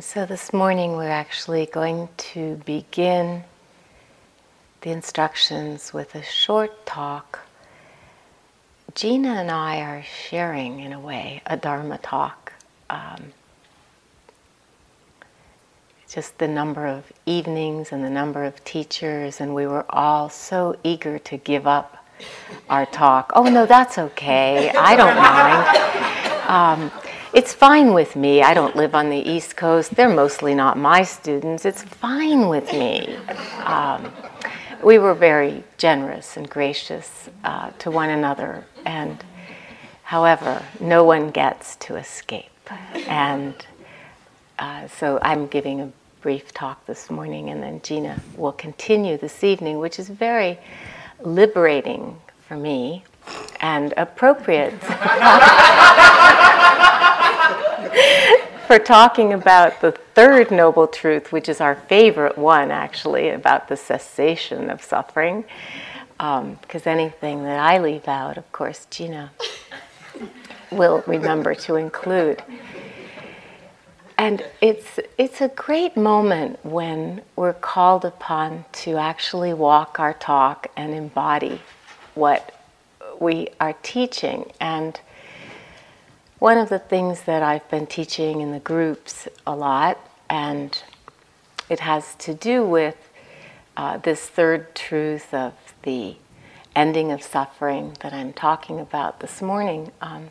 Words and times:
So, 0.00 0.24
this 0.26 0.52
morning 0.52 0.92
we're 0.92 1.10
actually 1.10 1.66
going 1.66 2.08
to 2.18 2.54
begin 2.64 3.42
the 4.82 4.90
instructions 4.90 5.92
with 5.92 6.14
a 6.14 6.22
short 6.22 6.86
talk. 6.86 7.40
Gina 8.94 9.30
and 9.30 9.50
I 9.50 9.80
are 9.80 10.04
sharing, 10.04 10.78
in 10.78 10.92
a 10.92 11.00
way, 11.00 11.42
a 11.46 11.56
Dharma 11.56 11.98
talk. 11.98 12.52
Um, 12.88 13.32
just 16.08 16.38
the 16.38 16.46
number 16.46 16.86
of 16.86 17.12
evenings 17.26 17.90
and 17.90 18.04
the 18.04 18.10
number 18.10 18.44
of 18.44 18.62
teachers, 18.62 19.40
and 19.40 19.52
we 19.52 19.66
were 19.66 19.84
all 19.90 20.28
so 20.28 20.76
eager 20.84 21.18
to 21.18 21.36
give 21.38 21.66
up 21.66 22.06
our 22.70 22.86
talk. 22.86 23.32
Oh, 23.34 23.50
no, 23.50 23.66
that's 23.66 23.98
okay. 23.98 24.70
I 24.70 24.94
don't 24.94 25.16
mind. 25.16 25.94
Um, 26.48 26.90
it's 27.32 27.52
fine 27.52 27.92
with 27.92 28.16
me. 28.16 28.42
I 28.42 28.54
don't 28.54 28.74
live 28.74 28.94
on 28.94 29.10
the 29.10 29.18
East 29.18 29.56
Coast. 29.56 29.94
They're 29.94 30.08
mostly 30.08 30.54
not 30.54 30.78
my 30.78 31.02
students. 31.02 31.64
It's 31.64 31.82
fine 31.82 32.48
with 32.48 32.72
me. 32.72 33.16
Um, 33.64 34.10
we 34.82 34.98
were 34.98 35.14
very 35.14 35.64
generous 35.76 36.36
and 36.36 36.48
gracious 36.48 37.28
uh, 37.44 37.70
to 37.80 37.90
one 37.90 38.10
another, 38.10 38.64
and 38.86 39.22
however, 40.04 40.62
no 40.80 41.04
one 41.04 41.30
gets 41.30 41.76
to 41.76 41.96
escape. 41.96 42.46
And 43.06 43.54
uh, 44.58 44.88
so 44.88 45.18
I'm 45.22 45.46
giving 45.48 45.80
a 45.80 45.92
brief 46.22 46.52
talk 46.52 46.86
this 46.86 47.10
morning, 47.10 47.50
and 47.50 47.62
then 47.62 47.82
Gina 47.82 48.20
will 48.36 48.52
continue 48.52 49.16
this 49.18 49.44
evening, 49.44 49.78
which 49.78 49.98
is 49.98 50.08
very 50.08 50.58
liberating 51.20 52.18
for 52.46 52.56
me 52.56 53.04
and 53.60 53.92
appropriate. 53.96 54.74
for 58.68 58.78
talking 58.78 59.32
about 59.32 59.80
the 59.80 59.92
third 59.92 60.50
noble 60.50 60.86
truth, 60.86 61.32
which 61.32 61.48
is 61.48 61.58
our 61.58 61.74
favorite 61.74 62.36
one, 62.36 62.70
actually, 62.70 63.30
about 63.30 63.66
the 63.66 63.76
cessation 63.78 64.68
of 64.68 64.82
suffering. 64.82 65.42
Because 66.18 66.86
um, 66.86 66.92
anything 66.92 67.44
that 67.44 67.58
I 67.58 67.78
leave 67.78 68.06
out, 68.06 68.36
of 68.36 68.52
course, 68.52 68.86
Gina 68.90 69.32
will 70.70 71.02
remember 71.06 71.54
to 71.54 71.76
include. 71.76 72.42
And 74.18 74.44
it's, 74.60 75.00
it's 75.16 75.40
a 75.40 75.48
great 75.48 75.96
moment 75.96 76.62
when 76.62 77.22
we're 77.36 77.54
called 77.54 78.04
upon 78.04 78.66
to 78.84 78.98
actually 78.98 79.54
walk 79.54 79.98
our 79.98 80.12
talk 80.12 80.66
and 80.76 80.92
embody 80.92 81.62
what 82.14 82.54
we 83.18 83.48
are 83.60 83.74
teaching. 83.82 84.52
And 84.60 85.00
one 86.38 86.56
of 86.56 86.68
the 86.68 86.78
things 86.78 87.22
that 87.22 87.42
I've 87.42 87.68
been 87.68 87.86
teaching 87.86 88.40
in 88.40 88.52
the 88.52 88.60
groups 88.60 89.26
a 89.46 89.56
lot, 89.56 89.98
and 90.30 90.80
it 91.68 91.80
has 91.80 92.14
to 92.16 92.32
do 92.32 92.64
with 92.64 92.96
uh, 93.76 93.98
this 93.98 94.26
third 94.26 94.74
truth 94.74 95.34
of 95.34 95.54
the 95.82 96.16
ending 96.76 97.10
of 97.10 97.22
suffering 97.22 97.96
that 98.00 98.12
I'm 98.12 98.32
talking 98.32 98.78
about 98.78 99.18
this 99.18 99.42
morning, 99.42 99.90
um, 100.00 100.28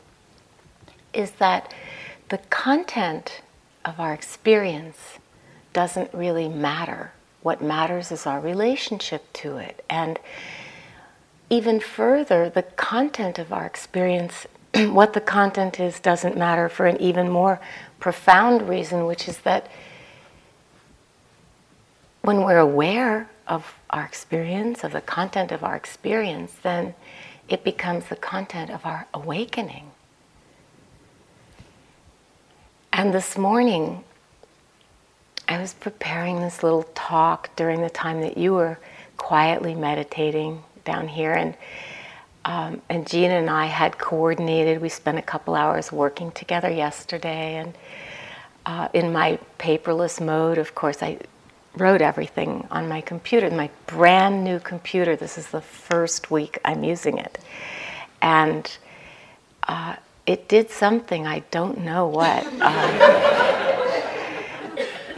is 1.13 1.31
that 1.31 1.73
the 2.29 2.37
content 2.37 3.41
of 3.83 3.99
our 3.99 4.13
experience 4.13 5.17
doesn't 5.73 6.13
really 6.13 6.47
matter. 6.47 7.11
What 7.41 7.61
matters 7.61 8.11
is 8.11 8.25
our 8.25 8.39
relationship 8.39 9.31
to 9.33 9.57
it. 9.57 9.83
And 9.89 10.19
even 11.49 11.79
further, 11.79 12.49
the 12.49 12.63
content 12.63 13.39
of 13.39 13.51
our 13.51 13.65
experience 13.65 14.47
what 14.91 15.13
the 15.13 15.21
content 15.21 15.79
is 15.79 15.99
doesn't 15.99 16.37
matter 16.37 16.69
for 16.69 16.85
an 16.85 16.99
even 17.01 17.29
more 17.29 17.59
profound 17.99 18.67
reason, 18.67 19.05
which 19.05 19.27
is 19.27 19.39
that 19.39 19.69
when 22.21 22.43
we're 22.43 22.57
aware 22.57 23.29
of 23.47 23.75
our 23.89 24.03
experience, 24.03 24.83
of 24.83 24.91
the 24.91 25.01
content 25.01 25.51
of 25.51 25.63
our 25.63 25.75
experience, 25.75 26.53
then 26.61 26.93
it 27.47 27.63
becomes 27.63 28.05
the 28.07 28.15
content 28.15 28.69
of 28.69 28.85
our 28.85 29.07
awakening. 29.13 29.91
And 32.91 33.13
this 33.13 33.37
morning, 33.37 34.03
I 35.47 35.59
was 35.59 35.73
preparing 35.73 36.41
this 36.41 36.63
little 36.63 36.83
talk 36.93 37.55
during 37.55 37.81
the 37.81 37.89
time 37.89 38.21
that 38.21 38.37
you 38.37 38.53
were 38.53 38.79
quietly 39.15 39.75
meditating 39.75 40.63
down 40.83 41.07
here, 41.07 41.33
and 41.33 41.55
um, 42.47 42.81
and 42.87 43.05
Gina 43.05 43.33
and 43.33 43.49
I 43.49 43.65
had 43.65 43.97
coordinated. 43.97 44.81
We 44.81 44.87
spent 44.87 45.17
a 45.17 45.21
couple 45.21 45.53
hours 45.53 45.91
working 45.91 46.31
together 46.31 46.71
yesterday, 46.71 47.55
and 47.55 47.73
uh, 48.65 48.87
in 48.93 49.11
my 49.11 49.37
paperless 49.59 50.25
mode, 50.25 50.57
of 50.57 50.73
course, 50.73 51.03
I 51.03 51.19
wrote 51.75 52.01
everything 52.01 52.65
on 52.71 52.87
my 52.87 53.01
computer, 53.01 53.51
my 53.51 53.69
brand 53.85 54.45
new 54.45 54.59
computer. 54.59 55.17
This 55.17 55.37
is 55.37 55.49
the 55.49 55.59
first 55.59 56.31
week 56.31 56.57
I'm 56.63 56.85
using 56.85 57.17
it, 57.17 57.37
and 58.21 58.77
uh, 59.67 59.97
it 60.25 60.47
did 60.47 60.69
something 60.71 61.27
I 61.27 61.39
don't 61.51 61.79
know 61.79 62.07
what. 62.07 62.47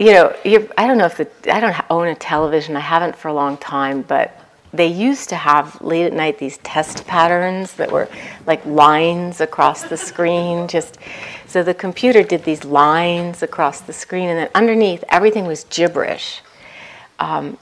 you 0.00 0.12
know, 0.12 0.34
I 0.78 0.86
don't 0.86 0.96
know 0.96 1.04
if 1.04 1.18
the 1.18 1.28
I 1.54 1.60
don't 1.60 1.76
own 1.90 2.08
a 2.08 2.14
television. 2.14 2.74
I 2.74 2.80
haven't 2.80 3.16
for 3.16 3.28
a 3.28 3.34
long 3.34 3.58
time, 3.58 4.00
but 4.00 4.39
they 4.72 4.86
used 4.86 5.28
to 5.30 5.36
have 5.36 5.80
late 5.80 6.06
at 6.06 6.12
night 6.12 6.38
these 6.38 6.58
test 6.58 7.06
patterns 7.06 7.74
that 7.74 7.90
were 7.90 8.08
like 8.46 8.64
lines 8.64 9.40
across 9.40 9.82
the 9.82 9.96
screen 9.96 10.68
just 10.68 10.98
so 11.46 11.62
the 11.62 11.74
computer 11.74 12.22
did 12.22 12.44
these 12.44 12.64
lines 12.64 13.42
across 13.42 13.80
the 13.80 13.92
screen 13.92 14.28
and 14.28 14.38
then 14.38 14.48
underneath 14.54 15.02
everything 15.08 15.46
was 15.46 15.64
gibberish. 15.64 16.40
Um, 17.18 17.58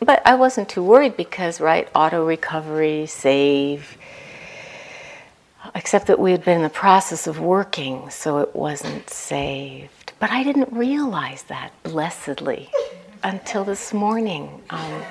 but 0.00 0.22
i 0.26 0.34
wasn't 0.34 0.68
too 0.68 0.82
worried 0.82 1.16
because 1.16 1.60
right 1.60 1.88
auto 1.94 2.26
recovery 2.26 3.06
save 3.06 3.96
except 5.74 6.06
that 6.06 6.18
we 6.18 6.32
had 6.32 6.42
been 6.44 6.56
in 6.56 6.62
the 6.62 6.70
process 6.70 7.26
of 7.26 7.38
working 7.38 8.08
so 8.08 8.38
it 8.38 8.56
wasn't 8.56 9.08
saved. 9.08 10.12
But 10.18 10.30
i 10.30 10.42
didn't 10.42 10.72
realize 10.72 11.44
that 11.44 11.72
blessedly 11.82 12.70
until 13.22 13.64
this 13.64 13.92
morning. 13.92 14.62
Um, 14.70 15.02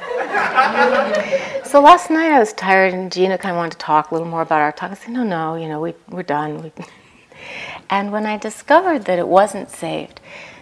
so 1.63 1.81
last 1.81 2.09
night 2.09 2.31
I 2.31 2.39
was 2.39 2.53
tired, 2.53 2.93
and 2.93 3.11
Gina 3.11 3.37
kind 3.37 3.51
of 3.51 3.57
wanted 3.57 3.73
to 3.73 3.77
talk 3.77 4.11
a 4.11 4.13
little 4.13 4.27
more 4.27 4.41
about 4.41 4.61
our 4.61 4.71
talk. 4.71 4.91
I 4.91 4.93
said, 4.95 5.11
"No, 5.11 5.23
no, 5.23 5.55
you 5.55 5.67
know, 5.67 5.79
we, 5.79 5.93
we're 6.09 6.23
done." 6.23 6.63
We, 6.63 6.71
and 7.89 8.11
when 8.11 8.25
I 8.25 8.37
discovered 8.37 9.05
that 9.05 9.19
it 9.19 9.27
wasn't 9.27 9.69
saved, 9.69 10.19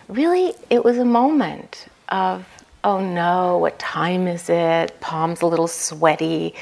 really, 0.07 0.53
it 0.69 0.83
was 0.83 0.97
a 0.97 1.05
moment 1.05 1.87
of, 2.09 2.45
"Oh 2.83 2.99
no, 2.99 3.57
what 3.57 3.79
time 3.79 4.27
is 4.27 4.49
it?" 4.49 4.99
Palms 4.99 5.41
a 5.41 5.47
little 5.47 5.67
sweaty, 5.67 6.53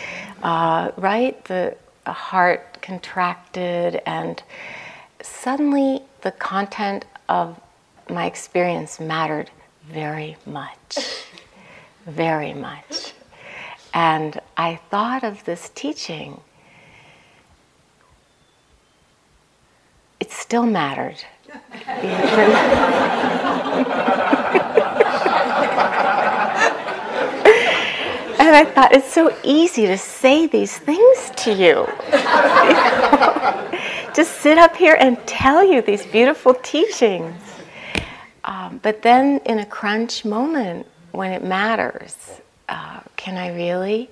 uh, 0.44 0.92
right? 0.98 1.44
The 1.46 1.76
heart 2.06 2.80
contracted, 2.82 4.02
and 4.06 4.42
suddenly 5.22 6.04
the 6.22 6.32
content 6.32 7.06
of 7.28 7.60
my 8.10 8.26
experience 8.26 9.00
mattered 9.00 9.50
very 9.88 10.36
much, 10.46 11.26
very 12.06 12.54
much. 12.54 13.14
And 13.94 14.42
I 14.58 14.76
thought 14.90 15.24
of 15.24 15.46
this 15.46 15.72
teaching. 15.74 16.42
It 20.20 20.32
still 20.32 20.66
mattered. 20.66 21.24
and 28.56 28.56
I 28.56 28.66
thought 28.66 28.92
it's 28.92 29.12
so 29.12 29.36
easy 29.44 29.88
to 29.88 29.98
say 29.98 30.48
these 30.48 30.78
things 30.78 31.32
to 31.38 31.54
you. 31.54 31.88
Just 34.16 34.42
sit 34.42 34.58
up 34.58 34.76
here 34.76 34.98
and 35.00 35.18
tell 35.28 35.64
you 35.64 35.82
these 35.82 36.06
beautiful 36.06 36.54
teachings. 36.54 37.36
Um, 38.46 38.80
but 38.84 39.02
then, 39.02 39.42
in 39.46 39.58
a 39.58 39.66
crunch 39.66 40.24
moment 40.24 40.86
when 41.12 41.34
it 41.34 41.44
matters, 41.44 42.16
uh, 42.70 43.02
can 43.16 43.38
I 43.38 43.54
really 43.56 44.10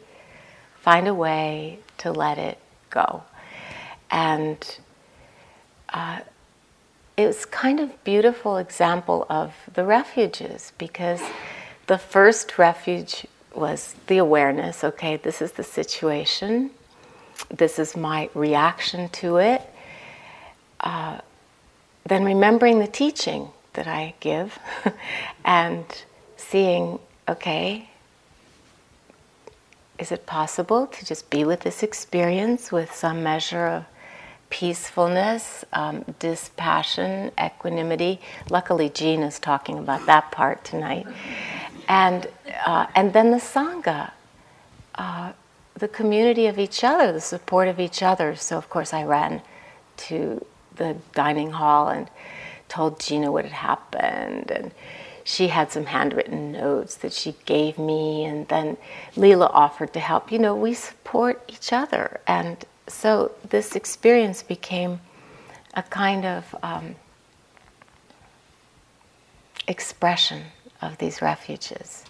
find 0.82 1.08
a 1.08 1.14
way 1.14 1.80
to 2.00 2.12
let 2.12 2.40
it 2.40 2.58
go? 2.90 3.24
And 4.10 4.80
uh, 5.90 6.22
it 7.16 7.28
was 7.28 7.46
kind 7.46 7.80
of 7.80 8.04
beautiful 8.04 8.58
example 8.58 9.28
of 9.30 9.54
the 9.72 9.86
refuges 9.86 10.74
because 10.80 11.22
the 11.86 12.00
first 12.00 12.58
refuge 12.58 13.28
was 13.54 13.94
the 14.08 14.18
awareness. 14.18 14.84
Okay, 14.84 15.18
this 15.18 15.44
is 15.44 15.52
the 15.52 15.64
situation. 15.64 16.72
This 17.50 17.78
is 17.78 17.96
my 17.96 18.32
reaction 18.34 19.10
to 19.10 19.38
it. 19.38 19.62
Uh, 20.80 21.20
then 22.06 22.24
remembering 22.24 22.80
the 22.80 22.88
teaching 22.88 23.50
that 23.74 23.88
I 23.88 24.14
give 24.20 24.58
and 25.46 25.86
seeing, 26.38 27.00
okay, 27.28 27.90
is 30.00 30.12
it 30.12 30.26
possible 30.26 30.88
to 30.88 31.06
just 31.06 31.30
be 31.30 31.44
with 31.44 31.62
this 31.62 31.84
experience 31.84 32.72
with 32.72 32.94
some 32.94 33.24
measure 33.24 33.68
of 33.68 33.86
peacefulness, 34.54 35.66
um, 35.74 36.06
dispassion, 36.20 37.32
equanimity. 37.44 38.22
Luckily, 38.52 38.88
Jean 38.88 39.24
is 39.24 39.40
talking 39.40 39.80
about 39.80 40.06
that 40.06 40.32
part 40.32 40.64
tonight. 40.64 41.08
And, 41.88 42.28
uh, 42.64 42.86
and 42.94 43.14
then 43.14 43.32
the 43.32 43.38
Sangha, 43.38 44.12
uh, 44.94 45.32
the 45.74 45.88
community 45.88 46.46
of 46.46 46.60
each 46.60 46.84
other, 46.84 47.12
the 47.12 47.20
support 47.20 47.68
of 47.68 47.80
each 47.80 48.04
other. 48.04 48.36
So, 48.36 48.56
of 48.56 48.70
course, 48.70 48.94
I 48.94 49.06
ran 49.06 49.42
to 50.06 50.46
the 50.76 50.98
dining 51.14 51.50
hall 51.50 51.88
and 51.88 52.08
told 52.74 53.00
Gina 53.00 53.32
what 53.32 53.46
had 53.46 53.54
happened. 53.54 54.50
And 54.50 54.72
she 55.24 55.48
had 55.48 55.72
some 55.72 55.86
handwritten 55.86 56.52
notes 56.52 56.96
that 56.98 57.14
she 57.14 57.36
gave 57.46 57.78
me. 57.78 58.26
And 58.26 58.48
then 58.48 58.78
Leela 59.16 59.50
offered 59.54 59.94
to 59.94 60.00
help. 60.00 60.32
You 60.32 60.40
know, 60.40 60.56
we 60.56 60.74
support 60.74 61.44
each 61.48 61.72
other. 61.72 62.20
And 62.26 62.66
so 62.88 63.32
this 63.48 63.76
experience 63.76 64.42
became 64.42 65.00
a 65.76 65.84
kind 65.84 66.26
of 66.26 66.56
um, 66.64 66.96
expression 69.68 70.44
of 70.82 70.98
these 70.98 71.22
refuges. 71.22 72.04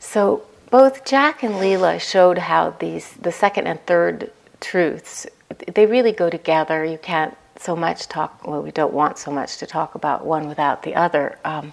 So 0.00 0.42
both 0.70 1.04
Jack 1.04 1.42
and 1.42 1.54
Leela 1.54 2.00
showed 2.00 2.38
how 2.38 2.70
these 2.78 3.12
the 3.14 3.32
second 3.32 3.66
and 3.66 3.80
third 3.86 4.30
truths 4.60 5.26
they 5.74 5.86
really 5.86 6.12
go 6.12 6.28
together. 6.28 6.84
You 6.84 6.98
can't 6.98 7.36
so 7.60 7.76
much 7.76 8.08
talk. 8.08 8.46
Well, 8.46 8.62
we 8.62 8.70
don't 8.70 8.92
want 8.92 9.18
so 9.18 9.30
much 9.30 9.58
to 9.58 9.66
talk 9.66 9.94
about 9.94 10.24
one 10.24 10.48
without 10.48 10.82
the 10.82 10.94
other. 10.94 11.38
Um, 11.44 11.72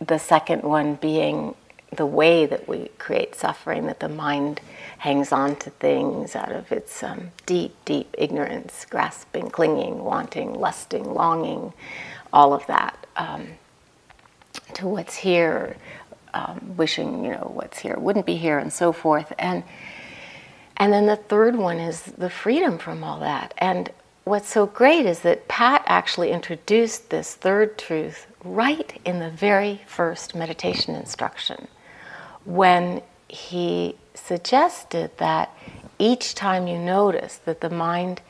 the 0.00 0.18
second 0.18 0.62
one 0.62 0.94
being 0.96 1.54
the 1.90 2.06
way 2.06 2.44
that 2.46 2.68
we 2.68 2.88
create 2.98 3.34
suffering, 3.34 3.86
that 3.86 4.00
the 4.00 4.08
mind 4.08 4.60
hangs 4.98 5.32
on 5.32 5.56
to 5.56 5.70
things 5.70 6.36
out 6.36 6.52
of 6.52 6.70
its 6.70 7.02
um, 7.02 7.30
deep, 7.46 7.74
deep 7.84 8.14
ignorance, 8.18 8.86
grasping, 8.88 9.48
clinging, 9.50 10.04
wanting, 10.04 10.52
lusting, 10.52 11.04
longing, 11.14 11.72
all 12.32 12.52
of 12.52 12.66
that 12.66 13.06
um, 13.16 13.48
to 14.74 14.86
what's 14.86 15.16
here, 15.16 15.76
um, 16.34 16.76
wishing, 16.76 17.24
you 17.24 17.30
know, 17.30 17.50
what's 17.54 17.78
here 17.78 17.96
wouldn't 17.98 18.26
be 18.26 18.36
here, 18.36 18.58
and 18.58 18.72
so 18.72 18.92
forth. 18.92 19.32
And 19.38 19.62
and 20.76 20.92
then 20.92 21.06
the 21.06 21.16
third 21.16 21.56
one 21.56 21.78
is 21.78 22.02
the 22.02 22.30
freedom 22.30 22.78
from 22.78 23.02
all 23.02 23.18
that. 23.20 23.52
And 23.58 23.90
what's 24.28 24.48
so 24.48 24.66
great 24.66 25.06
is 25.06 25.20
that 25.20 25.48
Pat 25.48 25.82
actually 25.86 26.30
introduced 26.30 27.08
this 27.10 27.34
third 27.34 27.78
truth 27.78 28.26
right 28.44 29.00
in 29.04 29.18
the 29.18 29.30
very 29.30 29.80
first 29.86 30.34
meditation 30.34 30.94
instruction 30.94 31.66
when 32.44 33.02
he 33.28 33.96
suggested 34.14 35.10
that 35.16 35.50
each 35.98 36.34
time 36.34 36.66
you 36.66 36.78
notice 36.78 37.36
that 37.38 37.60
the 37.60 37.70
mind 37.70 38.20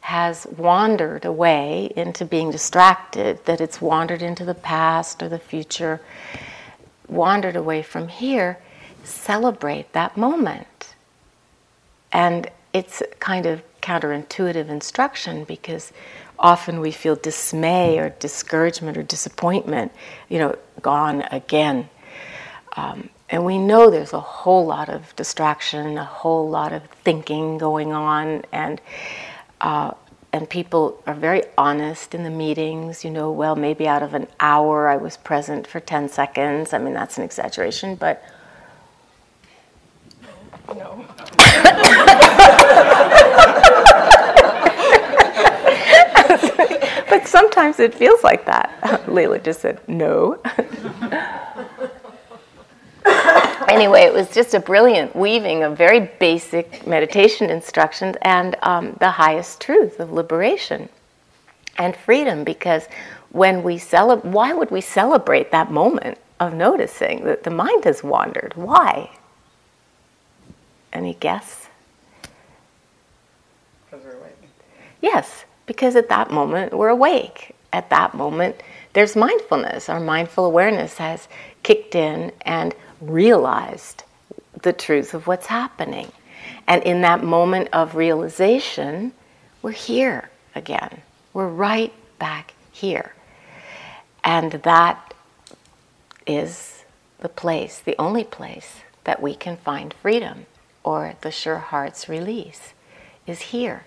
has 0.00 0.46
wandered 0.56 1.24
away 1.24 1.92
into 1.96 2.24
being 2.24 2.50
distracted, 2.50 3.44
that 3.44 3.60
it's 3.60 3.80
wandered 3.80 4.22
into 4.22 4.44
the 4.44 4.54
past 4.54 5.22
or 5.22 5.28
the 5.28 5.38
future, 5.38 6.00
wandered 7.08 7.56
away 7.56 7.82
from 7.82 8.06
here, 8.06 8.58
celebrate 9.02 9.92
that 9.92 10.16
moment. 10.16 10.94
And 12.12 12.48
it's 12.72 13.02
kind 13.18 13.46
of 13.46 13.62
counterintuitive 13.86 14.68
instruction 14.68 15.44
because 15.44 15.92
often 16.40 16.80
we 16.80 16.90
feel 16.90 17.14
dismay 17.14 17.98
or 17.98 18.10
discouragement 18.10 18.96
or 18.96 19.04
disappointment, 19.04 19.92
you 20.28 20.38
know, 20.40 20.56
gone 20.82 21.22
again. 21.30 21.88
Um, 22.76 23.08
and 23.30 23.44
we 23.44 23.58
know 23.58 23.88
there's 23.90 24.12
a 24.12 24.20
whole 24.20 24.66
lot 24.66 24.88
of 24.88 25.14
distraction, 25.14 25.98
a 25.98 26.04
whole 26.04 26.48
lot 26.50 26.72
of 26.72 26.82
thinking 27.04 27.58
going 27.58 27.92
on, 27.92 28.44
and 28.52 28.80
uh, 29.60 29.92
and 30.32 30.50
people 30.50 31.02
are 31.06 31.14
very 31.14 31.42
honest 31.56 32.14
in 32.14 32.24
the 32.24 32.30
meetings. 32.30 33.04
You 33.04 33.10
know, 33.10 33.30
well, 33.30 33.56
maybe 33.56 33.88
out 33.88 34.02
of 34.02 34.14
an 34.14 34.26
hour 34.40 34.88
I 34.88 34.96
was 34.96 35.16
present 35.16 35.66
for 35.66 35.80
10 35.80 36.08
seconds. 36.08 36.72
I 36.72 36.78
mean, 36.78 36.92
that's 36.92 37.18
an 37.18 37.24
exaggeration, 37.24 37.94
but. 37.94 38.22
No. 40.68 41.06
but 47.10 47.26
sometimes 47.26 47.78
it 47.78 47.94
feels 47.94 48.22
like 48.24 48.44
that. 48.46 49.04
Leila 49.08 49.38
just 49.38 49.60
said, 49.60 49.80
no. 49.88 50.40
anyway, 53.68 54.02
it 54.02 54.12
was 54.12 54.28
just 54.30 54.54
a 54.54 54.60
brilliant 54.60 55.14
weaving 55.14 55.62
of 55.62 55.76
very 55.78 56.00
basic 56.18 56.86
meditation 56.86 57.50
instructions 57.50 58.16
and 58.22 58.56
um, 58.62 58.96
the 59.00 59.10
highest 59.10 59.60
truth 59.60 60.00
of 60.00 60.12
liberation 60.12 60.88
and 61.78 61.96
freedom. 61.96 62.42
Because 62.44 62.86
when 63.30 63.62
we 63.62 63.78
celebrate, 63.78 64.30
why 64.30 64.52
would 64.52 64.70
we 64.70 64.80
celebrate 64.80 65.50
that 65.52 65.70
moment 65.70 66.18
of 66.40 66.54
noticing 66.54 67.24
that 67.24 67.44
the 67.44 67.50
mind 67.50 67.84
has 67.84 68.02
wandered? 68.02 68.52
Why? 68.56 69.10
Any 70.92 71.14
guess? 71.14 71.68
Because 73.84 74.04
we're 74.04 74.16
awake. 74.16 74.32
Yes, 75.00 75.45
because 75.66 75.96
at 75.96 76.08
that 76.08 76.30
moment 76.30 76.72
we're 76.72 76.88
awake. 76.88 77.54
At 77.72 77.90
that 77.90 78.14
moment, 78.14 78.62
there's 78.92 79.14
mindfulness. 79.16 79.88
Our 79.88 80.00
mindful 80.00 80.46
awareness 80.46 80.96
has 80.98 81.28
kicked 81.62 81.94
in 81.94 82.32
and 82.42 82.74
realized 83.00 84.04
the 84.62 84.72
truth 84.72 85.12
of 85.12 85.26
what's 85.26 85.46
happening. 85.46 86.10
And 86.66 86.82
in 86.84 87.02
that 87.02 87.22
moment 87.22 87.68
of 87.72 87.94
realization, 87.94 89.12
we're 89.62 89.72
here 89.72 90.30
again. 90.54 91.02
We're 91.32 91.48
right 91.48 91.92
back 92.18 92.54
here. 92.72 93.12
And 94.24 94.52
that 94.52 95.14
is 96.26 96.84
the 97.20 97.28
place, 97.28 97.78
the 97.78 97.96
only 97.98 98.24
place 98.24 98.80
that 99.04 99.22
we 99.22 99.34
can 99.34 99.56
find 99.56 99.94
freedom 99.94 100.46
or 100.82 101.14
the 101.20 101.30
sure 101.30 101.58
heart's 101.58 102.08
release 102.08 102.72
is 103.26 103.40
here. 103.40 103.84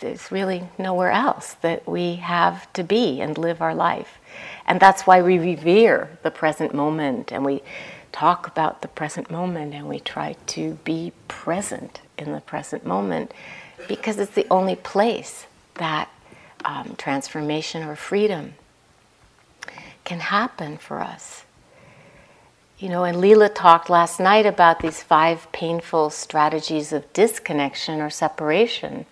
There's 0.00 0.30
really 0.30 0.68
nowhere 0.78 1.10
else 1.10 1.54
that 1.62 1.88
we 1.88 2.16
have 2.16 2.72
to 2.74 2.82
be 2.82 3.20
and 3.20 3.36
live 3.36 3.60
our 3.60 3.74
life. 3.74 4.18
And 4.66 4.78
that's 4.80 5.06
why 5.06 5.22
we 5.22 5.38
revere 5.38 6.18
the 6.22 6.30
present 6.30 6.74
moment 6.74 7.32
and 7.32 7.44
we 7.44 7.62
talk 8.12 8.46
about 8.46 8.82
the 8.82 8.88
present 8.88 9.30
moment 9.30 9.74
and 9.74 9.88
we 9.88 10.00
try 10.00 10.36
to 10.46 10.74
be 10.84 11.12
present 11.26 12.00
in 12.16 12.32
the 12.32 12.40
present 12.40 12.84
moment 12.84 13.32
because 13.86 14.18
it's 14.18 14.34
the 14.34 14.46
only 14.50 14.76
place 14.76 15.46
that 15.74 16.08
um, 16.64 16.94
transformation 16.98 17.82
or 17.82 17.94
freedom 17.94 18.54
can 20.04 20.20
happen 20.20 20.76
for 20.76 21.00
us. 21.00 21.44
You 22.78 22.88
know, 22.88 23.04
and 23.04 23.18
Leela 23.18 23.52
talked 23.52 23.90
last 23.90 24.20
night 24.20 24.46
about 24.46 24.80
these 24.80 25.02
five 25.02 25.50
painful 25.52 26.10
strategies 26.10 26.92
of 26.92 27.12
disconnection 27.12 28.00
or 28.00 28.08
separation 28.08 29.06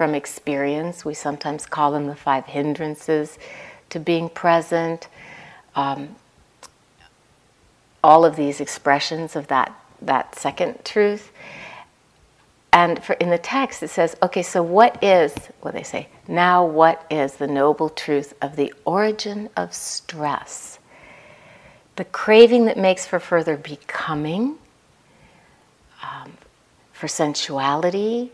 from 0.00 0.14
experience. 0.14 1.04
We 1.04 1.12
sometimes 1.12 1.66
call 1.66 1.92
them 1.92 2.06
the 2.06 2.16
five 2.16 2.46
hindrances 2.46 3.38
to 3.90 4.00
being 4.00 4.30
present. 4.30 5.08
Um, 5.74 6.16
all 8.02 8.24
of 8.24 8.34
these 8.34 8.62
expressions 8.62 9.36
of 9.36 9.48
that, 9.48 9.78
that 10.00 10.36
second 10.36 10.86
truth. 10.86 11.30
And 12.72 13.04
for, 13.04 13.12
in 13.12 13.28
the 13.28 13.36
text, 13.36 13.82
it 13.82 13.88
says, 13.88 14.16
okay, 14.22 14.40
so 14.40 14.62
what 14.62 15.04
is, 15.04 15.34
what 15.60 15.74
they 15.74 15.82
say, 15.82 16.08
now 16.26 16.64
what 16.64 17.04
is 17.10 17.34
the 17.34 17.46
noble 17.46 17.90
truth 17.90 18.32
of 18.40 18.56
the 18.56 18.72
origin 18.86 19.50
of 19.54 19.74
stress? 19.74 20.78
The 21.96 22.06
craving 22.06 22.64
that 22.64 22.78
makes 22.78 23.04
for 23.04 23.20
further 23.20 23.58
becoming, 23.58 24.56
um, 26.02 26.32
for 26.94 27.06
sensuality, 27.06 28.32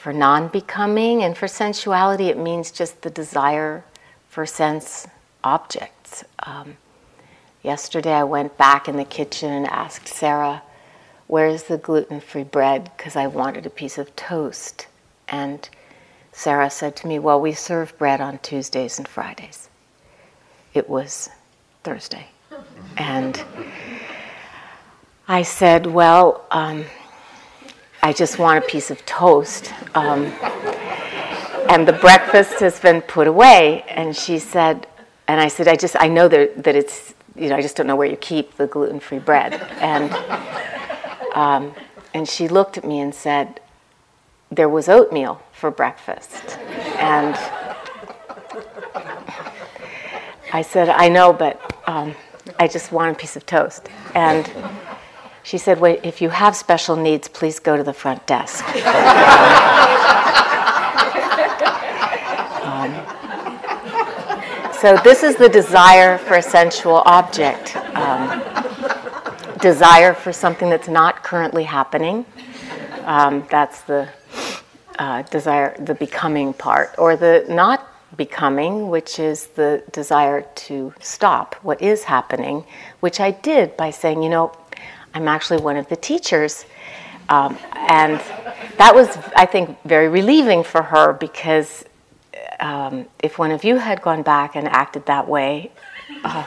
for 0.00 0.12
non 0.12 0.48
becoming, 0.48 1.22
and 1.22 1.36
for 1.36 1.48
sensuality, 1.48 2.28
it 2.28 2.38
means 2.38 2.70
just 2.70 3.02
the 3.02 3.10
desire 3.10 3.84
for 4.28 4.46
sense 4.46 5.06
objects. 5.44 6.24
Um, 6.40 6.76
Yesterday, 7.62 8.12
I 8.12 8.24
went 8.24 8.56
back 8.56 8.88
in 8.88 8.96
the 8.96 9.04
kitchen 9.04 9.52
and 9.52 9.66
asked 9.66 10.08
Sarah, 10.08 10.62
Where's 11.26 11.64
the 11.64 11.76
gluten 11.76 12.20
free 12.20 12.42
bread? 12.42 12.90
Because 12.96 13.16
I 13.16 13.26
wanted 13.26 13.66
a 13.66 13.70
piece 13.70 13.98
of 13.98 14.16
toast. 14.16 14.86
And 15.28 15.68
Sarah 16.32 16.70
said 16.70 16.96
to 16.96 17.06
me, 17.06 17.18
Well, 17.18 17.40
we 17.40 17.52
serve 17.52 17.96
bread 17.98 18.20
on 18.20 18.38
Tuesdays 18.38 18.98
and 18.98 19.06
Fridays. 19.06 19.68
It 20.72 20.88
was 20.88 21.28
Thursday. 21.84 22.28
And 22.96 23.42
I 25.28 25.42
said, 25.42 25.86
Well, 25.86 26.46
um, 26.50 26.86
I 28.02 28.12
just 28.12 28.38
want 28.38 28.64
a 28.64 28.66
piece 28.66 28.90
of 28.90 29.04
toast. 29.06 29.72
Um, 29.94 30.26
and 31.68 31.86
the 31.86 31.92
breakfast 31.92 32.60
has 32.60 32.80
been 32.80 33.02
put 33.02 33.26
away. 33.26 33.84
And 33.88 34.16
she 34.16 34.38
said, 34.38 34.86
and 35.28 35.40
I 35.40 35.48
said, 35.48 35.68
I 35.68 35.76
just, 35.76 35.96
I 35.98 36.08
know 36.08 36.26
that, 36.28 36.64
that 36.64 36.74
it's 36.74 37.14
you 37.36 37.48
know, 37.48 37.56
I 37.56 37.62
just 37.62 37.76
don't 37.76 37.86
know 37.86 37.96
where 37.96 38.08
you 38.08 38.16
keep 38.16 38.56
the 38.56 38.66
gluten 38.66 39.00
free 39.00 39.18
bread. 39.18 39.54
And, 39.80 40.12
um, 41.34 41.74
and 42.12 42.28
she 42.28 42.48
looked 42.48 42.76
at 42.76 42.84
me 42.84 43.00
and 43.00 43.14
said, 43.14 43.60
there 44.50 44.68
was 44.68 44.88
oatmeal 44.88 45.40
for 45.52 45.70
breakfast. 45.70 46.58
And 46.98 47.34
I 50.52 50.62
said, 50.62 50.88
I 50.88 51.08
know, 51.08 51.32
but 51.32 51.74
um, 51.86 52.14
I 52.58 52.66
just 52.66 52.90
want 52.92 53.16
a 53.16 53.18
piece 53.18 53.36
of 53.36 53.46
toast. 53.46 53.88
And 54.14 54.46
she 55.42 55.58
said, 55.58 55.80
Wait, 55.80 56.00
if 56.04 56.20
you 56.20 56.28
have 56.28 56.54
special 56.54 56.96
needs, 56.96 57.28
please 57.28 57.58
go 57.58 57.76
to 57.76 57.82
the 57.82 57.92
front 57.92 58.26
desk. 58.26 58.64
um, 62.64 62.92
so, 64.72 64.96
this 65.04 65.22
is 65.22 65.36
the 65.36 65.48
desire 65.48 66.18
for 66.18 66.34
a 66.34 66.42
sensual 66.42 67.02
object 67.06 67.76
um, 67.96 68.42
desire 69.60 70.14
for 70.14 70.32
something 70.32 70.70
that's 70.70 70.88
not 70.88 71.22
currently 71.22 71.64
happening. 71.64 72.24
Um, 73.04 73.46
that's 73.50 73.82
the 73.82 74.08
uh, 74.98 75.22
desire, 75.22 75.74
the 75.78 75.94
becoming 75.94 76.52
part, 76.52 76.94
or 76.98 77.16
the 77.16 77.44
not 77.48 77.86
becoming, 78.16 78.90
which 78.90 79.18
is 79.18 79.46
the 79.48 79.82
desire 79.92 80.42
to 80.54 80.92
stop 81.00 81.54
what 81.62 81.80
is 81.80 82.04
happening, 82.04 82.64
which 83.00 83.20
I 83.20 83.30
did 83.30 83.76
by 83.76 83.90
saying, 83.90 84.22
you 84.22 84.28
know, 84.28 84.52
I'm 85.14 85.28
actually 85.28 85.60
one 85.60 85.76
of 85.76 85.88
the 85.88 85.96
teachers. 85.96 86.64
Um, 87.28 87.56
and 87.74 88.20
that 88.78 88.94
was, 88.94 89.08
I 89.36 89.46
think, 89.46 89.78
very 89.84 90.08
relieving 90.08 90.64
for 90.64 90.82
her 90.82 91.12
because 91.12 91.84
um, 92.58 93.06
if 93.22 93.38
one 93.38 93.50
of 93.50 93.64
you 93.64 93.76
had 93.76 94.02
gone 94.02 94.22
back 94.22 94.56
and 94.56 94.66
acted 94.68 95.06
that 95.06 95.28
way, 95.28 95.70
um, 96.24 96.44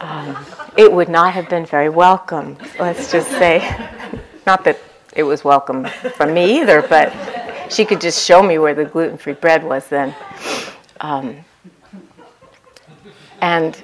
um 0.00 0.46
it 0.76 0.92
would 0.92 1.08
not 1.08 1.32
have 1.32 1.48
been 1.48 1.64
very 1.64 1.88
welcome, 1.88 2.56
let's 2.80 3.12
just 3.12 3.30
say. 3.30 3.58
Not 4.46 4.64
that 4.64 4.78
it 5.14 5.22
was 5.22 5.44
welcome 5.44 5.84
from 6.16 6.34
me 6.34 6.60
either, 6.60 6.82
but 6.82 7.12
she 7.70 7.84
could 7.84 8.00
just 8.00 8.24
show 8.24 8.42
me 8.42 8.58
where 8.58 8.74
the 8.74 8.84
gluten 8.84 9.16
free 9.16 9.34
bread 9.34 9.62
was 9.62 9.86
then. 9.88 10.14
Um, 11.00 11.36
and 13.40 13.82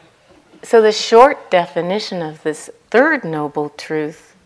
so 0.63 0.83
the 0.83 0.93
short 0.93 1.51
definition 1.51 2.23
of 2.23 2.43
this 2.43 2.71
third 2.91 3.25
noble 3.25 3.71
truth, 3.71 4.37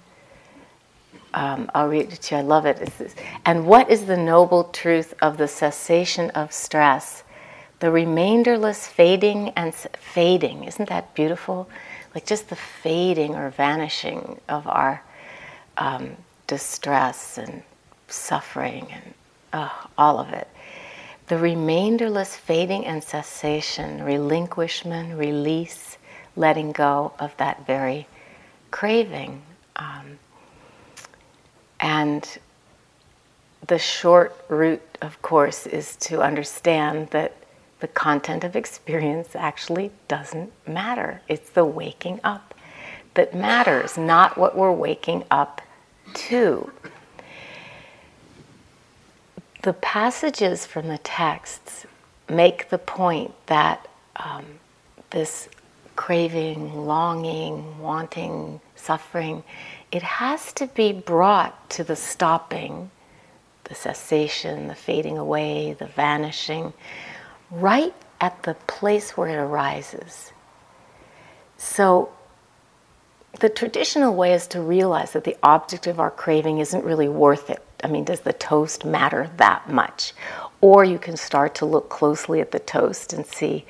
um, 1.32 1.70
I'll 1.74 1.88
read 1.88 2.12
it 2.12 2.22
to 2.22 2.34
you, 2.34 2.40
I 2.40 2.44
love 2.44 2.66
it. 2.66 2.76
This, 2.76 3.14
and 3.44 3.66
what 3.66 3.90
is 3.90 4.06
the 4.06 4.16
noble 4.16 4.64
truth 4.64 5.14
of 5.20 5.36
the 5.36 5.48
cessation 5.48 6.30
of 6.30 6.52
stress? 6.52 7.24
The 7.80 7.90
remainderless 7.90 8.86
fading 8.86 9.50
and 9.50 9.74
fading, 9.74 10.64
isn't 10.64 10.88
that 10.88 11.14
beautiful? 11.14 11.68
Like 12.14 12.26
just 12.26 12.48
the 12.48 12.56
fading 12.56 13.34
or 13.34 13.50
vanishing 13.50 14.40
of 14.48 14.66
our 14.68 15.02
um, 15.76 16.16
distress 16.46 17.36
and 17.36 17.62
suffering 18.06 18.86
and 18.92 19.14
all 19.98 20.18
of 20.18 20.30
it. 20.30 20.48
The 21.26 21.38
remainderless 21.38 22.36
fading 22.36 22.84
and 22.86 23.02
cessation, 23.02 24.02
relinquishment, 24.02 25.18
release, 25.18 25.93
letting 26.36 26.72
go 26.72 27.12
of 27.18 27.36
that 27.36 27.66
very 27.66 28.06
craving. 28.70 29.42
Um, 29.76 30.18
and 31.80 32.38
the 33.66 33.78
short 33.78 34.36
route, 34.48 34.98
of 35.00 35.20
course, 35.22 35.66
is 35.66 35.96
to 35.96 36.22
understand 36.22 37.08
that 37.10 37.36
the 37.80 37.88
content 37.88 38.44
of 38.44 38.56
experience 38.56 39.36
actually 39.36 39.90
doesn't 40.08 40.52
matter. 40.66 41.20
It's 41.28 41.50
the 41.50 41.64
waking 41.64 42.20
up 42.24 42.54
that 43.14 43.34
matters, 43.34 43.96
not 43.96 44.36
what 44.36 44.56
we're 44.56 44.72
waking 44.72 45.24
up 45.30 45.60
to. 46.14 46.70
The 49.62 49.72
passages 49.74 50.66
from 50.66 50.88
the 50.88 50.98
texts 50.98 51.86
make 52.28 52.70
the 52.70 52.78
point 52.78 53.34
that 53.46 53.86
um, 54.16 54.44
this 55.10 55.48
craving, 55.96 56.86
longing, 56.86 57.78
wanting, 57.78 58.60
suffering, 58.76 59.44
it 59.92 60.02
has 60.02 60.52
to 60.54 60.66
be 60.66 60.92
brought 60.92 61.70
to 61.70 61.84
the 61.84 61.96
stopping, 61.96 62.90
the 63.64 63.74
cessation, 63.74 64.68
the 64.68 64.74
fading 64.74 65.18
away, 65.18 65.74
the 65.78 65.86
vanishing, 65.86 66.72
right 67.50 67.94
at 68.20 68.42
the 68.42 68.54
place 68.66 69.16
where 69.16 69.28
it 69.28 69.42
arises. 69.42 70.32
So, 71.56 72.10
the 73.40 73.48
traditional 73.48 74.14
way 74.14 74.32
is 74.32 74.46
to 74.48 74.60
realize 74.60 75.12
that 75.12 75.24
the 75.24 75.36
object 75.42 75.86
of 75.86 75.98
our 75.98 76.10
craving 76.10 76.58
isn't 76.58 76.84
really 76.84 77.08
worth 77.08 77.50
it. 77.50 77.62
I 77.82 77.88
mean, 77.88 78.04
does 78.04 78.20
the 78.20 78.32
toast 78.32 78.84
matter 78.84 79.30
that 79.38 79.68
much? 79.68 80.12
Or 80.60 80.84
you 80.84 80.98
can 80.98 81.16
start 81.16 81.54
to 81.56 81.66
look 81.66 81.88
closely 81.88 82.40
at 82.40 82.52
the 82.52 82.58
toast 82.60 83.12
and 83.12 83.26
see, 83.26 83.66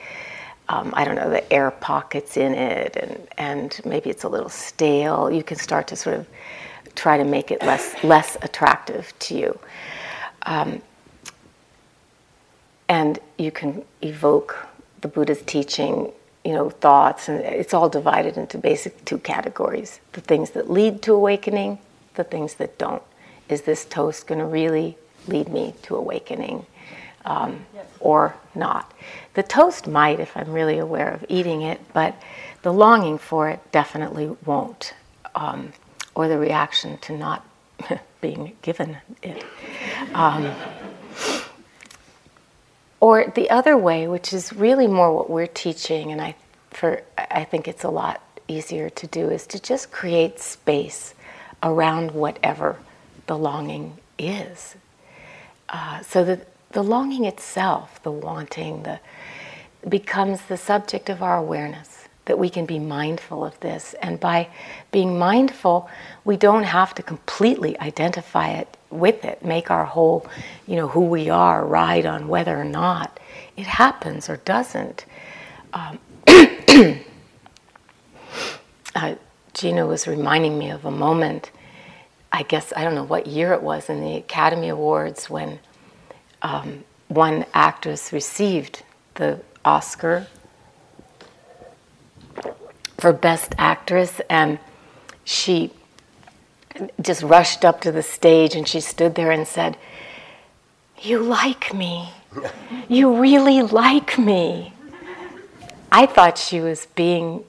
um, 0.68 0.92
I 0.96 1.04
don't 1.04 1.16
know, 1.16 1.30
the 1.30 1.52
air 1.52 1.70
pockets 1.70 2.36
in 2.36 2.54
it, 2.54 2.96
and, 2.96 3.28
and 3.36 3.80
maybe 3.84 4.10
it's 4.10 4.24
a 4.24 4.28
little 4.28 4.48
stale. 4.48 5.30
You 5.30 5.42
can 5.42 5.58
start 5.58 5.88
to 5.88 5.96
sort 5.96 6.16
of 6.16 6.26
try 6.94 7.18
to 7.18 7.24
make 7.24 7.50
it 7.50 7.62
less, 7.62 8.02
less 8.04 8.36
attractive 8.42 9.12
to 9.20 9.36
you. 9.36 9.58
Um, 10.42 10.80
and 12.88 13.18
you 13.38 13.50
can 13.50 13.84
evoke 14.02 14.66
the 15.00 15.08
Buddha's 15.08 15.42
teaching 15.42 16.12
you 16.44 16.52
know, 16.52 16.68
thoughts, 16.68 17.28
and 17.28 17.40
it's 17.40 17.72
all 17.72 17.88
divided 17.88 18.36
into 18.36 18.58
basic 18.58 19.04
two 19.06 19.18
categories 19.18 20.00
the 20.12 20.20
things 20.20 20.50
that 20.50 20.70
lead 20.70 21.00
to 21.02 21.14
awakening, 21.14 21.78
the 22.14 22.24
things 22.24 22.54
that 22.54 22.76
don't. 22.78 23.02
Is 23.48 23.62
this 23.62 23.86
toast 23.86 24.26
going 24.26 24.40
to 24.40 24.46
really 24.46 24.96
lead 25.26 25.48
me 25.48 25.74
to 25.82 25.96
awakening 25.96 26.66
um, 27.24 27.64
yes. 27.74 27.86
or 28.00 28.34
not? 28.54 28.92
The 29.34 29.42
toast 29.42 29.86
might 29.86 30.20
if 30.20 30.36
I'm 30.36 30.52
really 30.52 30.78
aware 30.78 31.08
of 31.08 31.24
eating 31.28 31.62
it, 31.62 31.80
but 31.92 32.14
the 32.62 32.72
longing 32.72 33.18
for 33.18 33.50
it 33.50 33.60
definitely 33.72 34.36
won't, 34.44 34.94
um, 35.34 35.72
or 36.14 36.28
the 36.28 36.38
reaction 36.38 36.98
to 36.98 37.16
not 37.16 37.44
being 38.20 38.56
given 38.62 38.96
it. 39.22 39.44
Um, 40.14 40.54
or 43.00 43.26
the 43.34 43.50
other 43.50 43.76
way, 43.76 44.08
which 44.08 44.32
is 44.32 44.52
really 44.52 44.86
more 44.86 45.14
what 45.14 45.28
we're 45.28 45.46
teaching, 45.46 46.10
and 46.10 46.22
I, 46.22 46.36
for, 46.70 47.02
I 47.18 47.44
think 47.44 47.68
it's 47.68 47.84
a 47.84 47.90
lot 47.90 48.22
easier 48.48 48.88
to 48.88 49.06
do, 49.08 49.30
is 49.30 49.46
to 49.48 49.60
just 49.60 49.90
create 49.90 50.38
space 50.40 51.14
around 51.62 52.12
whatever 52.12 52.78
the 53.26 53.36
longing 53.36 53.98
is. 54.18 54.76
Uh, 55.68 56.00
so 56.02 56.24
that 56.24 56.46
the 56.72 56.82
longing 56.82 57.24
itself, 57.24 58.02
the 58.02 58.10
wanting, 58.10 58.84
the, 58.84 59.00
becomes 59.88 60.42
the 60.42 60.56
subject 60.56 61.08
of 61.10 61.22
our 61.22 61.36
awareness, 61.36 62.08
that 62.24 62.38
we 62.38 62.48
can 62.48 62.64
be 62.66 62.78
mindful 62.78 63.44
of 63.44 63.58
this. 63.60 63.94
And 64.00 64.18
by 64.18 64.48
being 64.92 65.18
mindful, 65.18 65.88
we 66.24 66.36
don't 66.36 66.64
have 66.64 66.94
to 66.94 67.02
completely 67.02 67.78
identify 67.80 68.48
it 68.50 68.76
with 68.90 69.24
it, 69.24 69.44
make 69.44 69.70
our 69.70 69.84
whole, 69.84 70.26
you 70.66 70.76
know, 70.76 70.88
who 70.88 71.02
we 71.02 71.28
are 71.28 71.66
ride 71.66 72.06
on 72.06 72.28
whether 72.28 72.58
or 72.58 72.64
not 72.64 73.20
it 73.56 73.66
happens 73.66 74.28
or 74.28 74.38
doesn't. 74.38 75.04
Um, 75.72 75.98
uh, 78.94 79.14
Gina 79.52 79.86
was 79.86 80.06
reminding 80.06 80.58
me 80.58 80.70
of 80.70 80.84
a 80.84 80.90
moment. 80.90 81.50
I 82.32 82.42
guess 82.42 82.72
I 82.76 82.84
don't 82.84 82.94
know 82.94 83.04
what 83.04 83.26
year 83.26 83.52
it 83.52 83.62
was 83.62 83.88
in 83.88 84.00
the 84.00 84.16
Academy 84.16 84.68
Awards 84.68 85.28
when 85.28 85.60
um, 86.42 86.84
one 87.08 87.44
actress 87.54 88.12
received 88.12 88.82
the 89.14 89.40
Oscar 89.64 90.26
for 92.98 93.12
Best 93.12 93.54
Actress, 93.58 94.20
and 94.30 94.58
she 95.24 95.72
just 97.00 97.22
rushed 97.22 97.64
up 97.64 97.80
to 97.82 97.92
the 97.92 98.02
stage 98.02 98.54
and 98.54 98.66
she 98.66 98.80
stood 98.80 99.14
there 99.14 99.30
and 99.30 99.46
said, 99.46 99.76
You 101.00 101.20
like 101.20 101.74
me. 101.74 102.10
You 102.88 103.20
really 103.20 103.62
like 103.62 104.18
me. 104.18 104.72
I 105.90 106.06
thought 106.06 106.36
she 106.36 106.60
was 106.60 106.86
being 106.94 107.44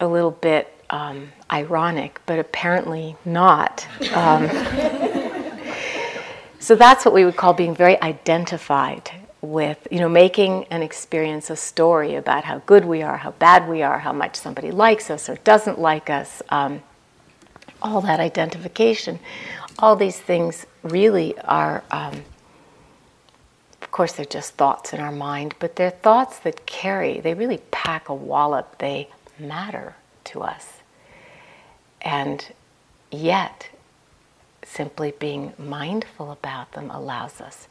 a 0.00 0.06
little 0.06 0.32
bit 0.32 0.72
um, 0.90 1.32
ironic, 1.50 2.20
but 2.26 2.38
apparently 2.38 3.16
not. 3.24 3.86
Um, 4.12 4.48
so 6.58 6.74
that's 6.74 7.04
what 7.04 7.14
we 7.14 7.24
would 7.24 7.36
call 7.36 7.54
being 7.54 7.74
very 7.74 8.00
identified 8.02 9.10
with, 9.44 9.86
you 9.90 10.00
know, 10.00 10.08
making 10.08 10.64
an 10.70 10.82
experience 10.82 11.50
a 11.50 11.56
story 11.56 12.14
about 12.14 12.44
how 12.44 12.58
good 12.60 12.84
we 12.84 13.02
are, 13.02 13.16
how 13.16 13.32
bad 13.32 13.68
we 13.68 13.82
are, 13.82 13.98
how 13.98 14.12
much 14.12 14.36
somebody 14.36 14.70
likes 14.70 15.10
us 15.10 15.28
or 15.28 15.36
doesn't 15.36 15.78
like 15.78 16.10
us. 16.10 16.42
Um, 16.48 16.82
all 17.82 18.00
that 18.00 18.20
identification, 18.20 19.18
all 19.78 19.94
these 19.96 20.18
things 20.18 20.66
really 20.82 21.38
are, 21.40 21.84
um, 21.90 22.22
of 23.82 23.90
course, 23.90 24.12
they're 24.12 24.24
just 24.24 24.54
thoughts 24.54 24.92
in 24.92 25.00
our 25.00 25.12
mind, 25.12 25.54
but 25.58 25.76
they're 25.76 25.90
thoughts 25.90 26.38
that 26.40 26.66
carry, 26.66 27.20
they 27.20 27.34
really 27.34 27.58
pack 27.70 28.08
a 28.08 28.14
wallop, 28.14 28.78
they 28.78 29.08
matter 29.38 29.94
to 30.24 30.40
us. 30.40 30.80
And 32.00 32.52
yet, 33.10 33.68
simply 34.64 35.12
being 35.18 35.52
mindful 35.58 36.30
about 36.30 36.72
them 36.72 36.90
allows 36.90 37.40
us 37.40 37.68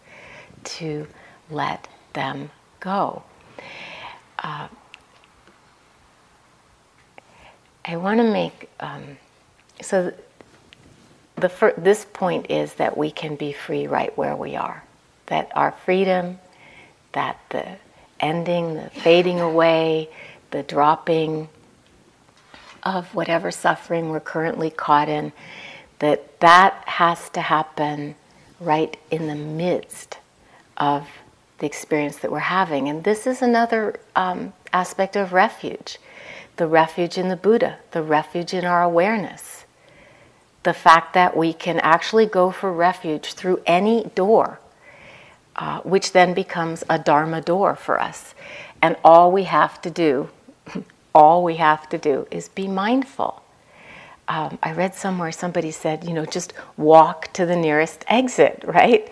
to 0.64 1.08
let 1.50 1.88
them 2.14 2.52
go. 2.80 3.24
Uh, 4.40 4.68
I 7.86 7.98
want 7.98 8.20
to 8.20 8.32
make 8.32 8.70
um, 8.80 9.18
so 9.82 10.14
the 11.36 11.50
fir- 11.50 11.74
this 11.78 12.06
point 12.06 12.48
is 12.50 12.74
that 12.76 12.98
we 12.98 13.12
can 13.12 13.36
be 13.36 13.52
free 13.52 13.88
right 13.88 14.16
where 14.18 14.36
we 14.36 14.56
are, 14.56 14.84
that 15.28 15.52
our 15.56 15.72
freedom, 15.72 16.40
that 17.14 17.40
the 17.50 17.78
ending, 18.20 18.76
the 18.76 18.90
fading 18.90 19.40
away, 19.40 20.10
the 20.52 20.64
dropping 20.64 21.50
of 22.84 23.14
whatever 23.16 23.52
suffering 23.52 24.10
we're 24.10 24.20
currently 24.20 24.70
caught 24.70 25.10
in, 25.10 25.34
that 26.00 26.40
that 26.40 26.84
has 26.88 27.30
to 27.30 27.42
happen 27.42 28.16
right 28.60 28.98
in 29.10 29.28
the 29.28 29.36
midst 29.36 30.18
of 30.78 31.08
the 31.60 31.66
experience 31.66 32.18
that 32.18 32.32
we're 32.32 32.40
having. 32.40 32.90
And 32.90 33.04
this 33.04 33.26
is 33.28 33.42
another 33.42 34.00
um, 34.16 34.54
aspect 34.72 35.16
of 35.16 35.34
refuge 35.34 35.98
the 36.56 36.68
refuge 36.68 37.18
in 37.18 37.30
the 37.30 37.36
Buddha, 37.36 37.80
the 37.92 38.04
refuge 38.04 38.54
in 38.54 38.64
our 38.64 38.84
awareness, 38.84 39.66
the 40.64 40.74
fact 40.74 41.14
that 41.14 41.36
we 41.36 41.52
can 41.52 41.80
actually 41.80 42.26
go 42.26 42.52
for 42.52 42.72
refuge 42.72 43.34
through 43.34 43.62
any 43.66 44.06
door, 44.16 44.60
uh, 45.56 45.80
which 45.82 46.12
then 46.12 46.34
becomes 46.34 46.84
a 46.90 47.00
Dharma 47.00 47.42
door 47.42 47.76
for 47.76 48.00
us. 48.00 48.36
And 48.82 48.96
all 49.04 49.32
we 49.32 49.44
have 49.44 49.82
to 49.82 49.90
do, 49.90 50.30
all 51.16 51.44
we 51.44 51.56
have 51.56 51.90
to 51.90 51.98
do 51.98 52.28
is 52.30 52.50
be 52.50 52.68
mindful. 52.68 53.42
Um, 54.28 54.58
I 54.64 54.72
read 54.72 54.96
somewhere 54.96 55.32
somebody 55.32 55.72
said, 55.72 56.06
you 56.06 56.14
know, 56.14 56.26
just 56.26 56.54
walk 56.78 57.34
to 57.34 57.46
the 57.46 57.56
nearest 57.56 58.06
exit, 58.08 58.64
right? 58.68 59.10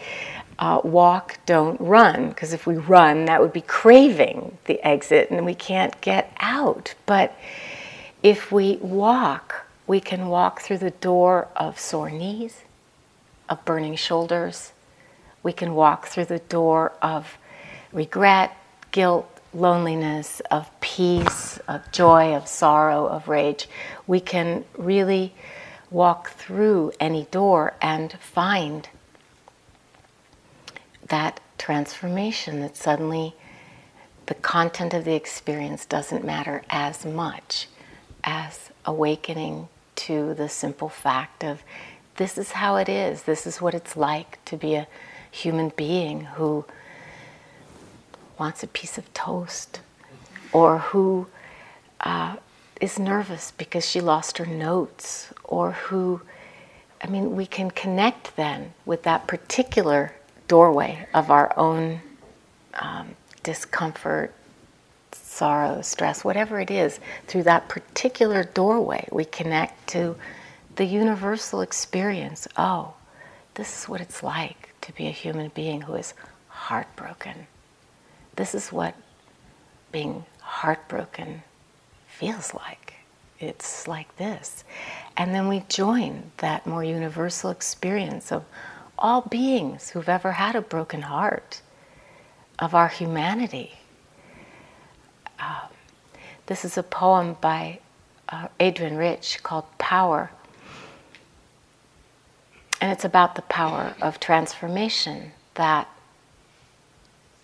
Uh, 0.61 0.79
walk, 0.83 1.39
don't 1.47 1.81
run, 1.81 2.29
because 2.29 2.53
if 2.53 2.67
we 2.67 2.75
run, 2.75 3.25
that 3.25 3.41
would 3.41 3.51
be 3.51 3.61
craving 3.61 4.59
the 4.65 4.79
exit 4.87 5.31
and 5.31 5.43
we 5.43 5.55
can't 5.55 5.99
get 6.01 6.31
out. 6.37 6.93
But 7.07 7.35
if 8.21 8.51
we 8.51 8.77
walk, 8.77 9.65
we 9.87 9.99
can 9.99 10.27
walk 10.27 10.61
through 10.61 10.77
the 10.77 10.91
door 10.91 11.47
of 11.55 11.79
sore 11.79 12.11
knees, 12.11 12.61
of 13.49 13.65
burning 13.65 13.95
shoulders. 13.95 14.71
We 15.41 15.51
can 15.51 15.73
walk 15.73 16.05
through 16.05 16.25
the 16.25 16.39
door 16.39 16.93
of 17.01 17.39
regret, 17.91 18.55
guilt, 18.91 19.27
loneliness, 19.55 20.41
of 20.51 20.69
peace, 20.79 21.57
of 21.67 21.91
joy, 21.91 22.35
of 22.35 22.47
sorrow, 22.47 23.07
of 23.07 23.27
rage. 23.27 23.67
We 24.05 24.19
can 24.19 24.65
really 24.77 25.33
walk 25.89 26.29
through 26.29 26.91
any 26.99 27.23
door 27.31 27.73
and 27.81 28.13
find 28.13 28.87
that 31.11 31.41
transformation 31.57 32.61
that 32.61 32.77
suddenly 32.77 33.35
the 34.27 34.33
content 34.33 34.93
of 34.93 35.03
the 35.03 35.13
experience 35.13 35.85
doesn't 35.85 36.23
matter 36.23 36.63
as 36.69 37.05
much 37.05 37.67
as 38.23 38.69
awakening 38.85 39.67
to 39.95 40.33
the 40.33 40.47
simple 40.47 40.87
fact 40.87 41.43
of 41.43 41.61
this 42.15 42.37
is 42.37 42.53
how 42.53 42.77
it 42.77 42.87
is, 42.87 43.23
this 43.23 43.45
is 43.45 43.61
what 43.61 43.73
it's 43.73 43.97
like 43.97 44.43
to 44.45 44.55
be 44.55 44.75
a 44.75 44.87
human 45.29 45.69
being 45.75 46.21
who 46.21 46.63
wants 48.39 48.63
a 48.63 48.67
piece 48.67 48.97
of 48.97 49.13
toast 49.13 49.81
or 50.53 50.79
who 50.79 51.27
uh, 51.99 52.37
is 52.79 52.97
nervous 52.97 53.51
because 53.51 53.87
she 53.87 53.99
lost 53.99 54.37
her 54.37 54.45
notes 54.45 55.33
or 55.43 55.71
who 55.73 56.21
I 57.03 57.07
mean, 57.07 57.35
we 57.35 57.47
can 57.47 57.71
connect 57.71 58.35
then 58.35 58.73
with 58.85 59.03
that 59.03 59.25
particular 59.25 60.13
doorway 60.51 61.07
of 61.13 61.31
our 61.31 61.57
own 61.57 62.01
um, 62.73 63.15
discomfort, 63.41 64.33
sorrow, 65.13 65.81
stress, 65.81 66.25
whatever 66.25 66.59
it 66.59 66.69
is, 66.69 66.99
through 67.25 67.43
that 67.43 67.69
particular 67.69 68.43
doorway, 68.43 69.07
we 69.13 69.23
connect 69.23 69.87
to 69.87 70.13
the 70.75 70.83
universal 70.83 71.61
experience. 71.61 72.49
Oh, 72.57 72.95
this 73.53 73.79
is 73.79 73.87
what 73.87 74.01
it's 74.01 74.23
like 74.23 74.73
to 74.81 74.91
be 74.91 75.07
a 75.07 75.11
human 75.11 75.51
being 75.55 75.83
who 75.83 75.95
is 75.95 76.13
heartbroken. 76.49 77.47
This 78.35 78.53
is 78.53 78.73
what 78.73 78.93
being 79.93 80.25
heartbroken 80.41 81.43
feels 82.09 82.53
like. 82.53 82.95
It's 83.39 83.87
like 83.87 84.13
this. 84.17 84.65
And 85.15 85.33
then 85.33 85.47
we 85.47 85.63
join 85.69 86.33
that 86.39 86.67
more 86.67 86.83
universal 86.83 87.51
experience 87.51 88.33
of 88.33 88.43
all 89.01 89.21
beings 89.21 89.89
who've 89.89 90.07
ever 90.07 90.33
had 90.33 90.55
a 90.55 90.61
broken 90.61 91.01
heart, 91.01 91.61
of 92.61 92.75
our 92.75 92.87
humanity. 92.87 93.79
Um, 95.39 95.69
this 96.45 96.63
is 96.63 96.77
a 96.77 96.83
poem 96.83 97.35
by 97.41 97.79
uh, 98.29 98.47
Adrienne 98.61 98.95
Rich 98.95 99.41
called 99.41 99.65
Power. 99.79 100.31
And 102.79 102.91
it's 102.91 103.03
about 103.03 103.35
the 103.35 103.41
power 103.43 103.95
of 104.01 104.19
transformation 104.19 105.31
that 105.55 105.89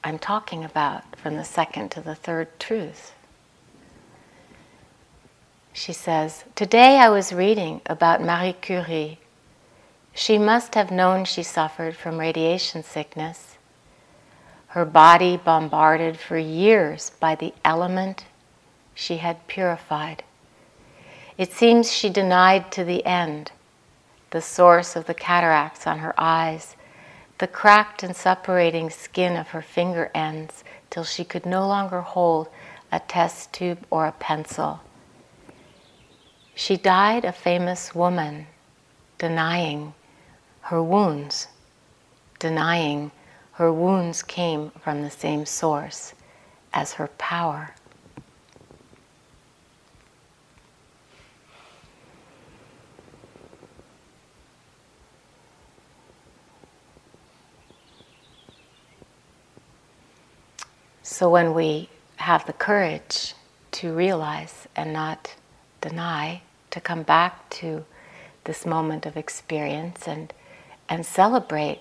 I'm 0.03 0.19
talking 0.19 0.63
about 0.63 1.15
from 1.15 1.35
the 1.35 1.43
second 1.43 1.89
to 1.91 2.01
the 2.01 2.15
third 2.15 2.59
truth. 2.59 3.13
She 5.73 5.93
says, 5.93 6.43
Today 6.55 6.97
I 6.97 7.09
was 7.09 7.33
reading 7.33 7.81
about 7.87 8.23
Marie 8.23 8.53
Curie 8.53 9.19
she 10.17 10.39
must 10.39 10.73
have 10.73 10.89
known 10.89 11.23
she 11.23 11.43
suffered 11.43 11.95
from 11.95 12.17
radiation 12.17 12.81
sickness. 12.81 13.55
Her 14.69 14.83
body 14.83 15.37
bombarded 15.37 16.17
for 16.17 16.39
years 16.39 17.11
by 17.19 17.35
the 17.35 17.53
element 17.63 18.25
she 18.95 19.17
had 19.17 19.45
purified. 19.45 20.23
It 21.37 21.53
seems 21.53 21.93
she 21.93 22.09
denied 22.09 22.71
to 22.71 22.83
the 22.83 23.05
end 23.05 23.51
the 24.31 24.41
source 24.41 24.95
of 24.95 25.05
the 25.05 25.13
cataracts 25.13 25.85
on 25.85 25.99
her 25.99 26.15
eyes, 26.17 26.75
the 27.37 27.47
cracked 27.47 28.01
and 28.01 28.15
separating 28.15 28.89
skin 28.89 29.37
of 29.37 29.49
her 29.49 29.61
finger 29.61 30.09
ends, 30.15 30.63
till 30.89 31.03
she 31.03 31.23
could 31.23 31.45
no 31.45 31.67
longer 31.67 32.01
hold 32.01 32.47
a 32.91 32.99
test 33.01 33.53
tube 33.53 33.85
or 33.91 34.07
a 34.07 34.11
pencil. 34.13 34.81
She 36.55 36.75
died 36.75 37.23
a 37.23 37.31
famous 37.31 37.93
woman, 37.93 38.47
denying 39.19 39.93
her 40.67 40.83
wounds, 40.83 41.47
denying 42.39 43.09
her 43.53 43.71
wounds 43.71 44.21
came 44.21 44.69
from 44.71 45.01
the 45.01 45.09
same 45.09 45.45
source 45.45 46.13
as 46.73 46.91
her 46.91 47.07
power. 47.17 47.73
So 61.01 61.29
when 61.29 61.53
we 61.53 61.87
have 62.17 62.45
the 62.45 62.51
courage 62.51 63.33
to 63.71 63.93
realize 63.93 64.67
and 64.75 64.91
not 64.91 65.33
deny, 65.79 66.41
to 66.71 66.81
come 66.81 67.03
back 67.03 67.49
to 67.51 67.85
this 68.43 68.65
moment 68.65 69.05
of 69.05 69.15
experience 69.15 70.09
and 70.09 70.33
and 70.89 71.05
celebrate, 71.05 71.79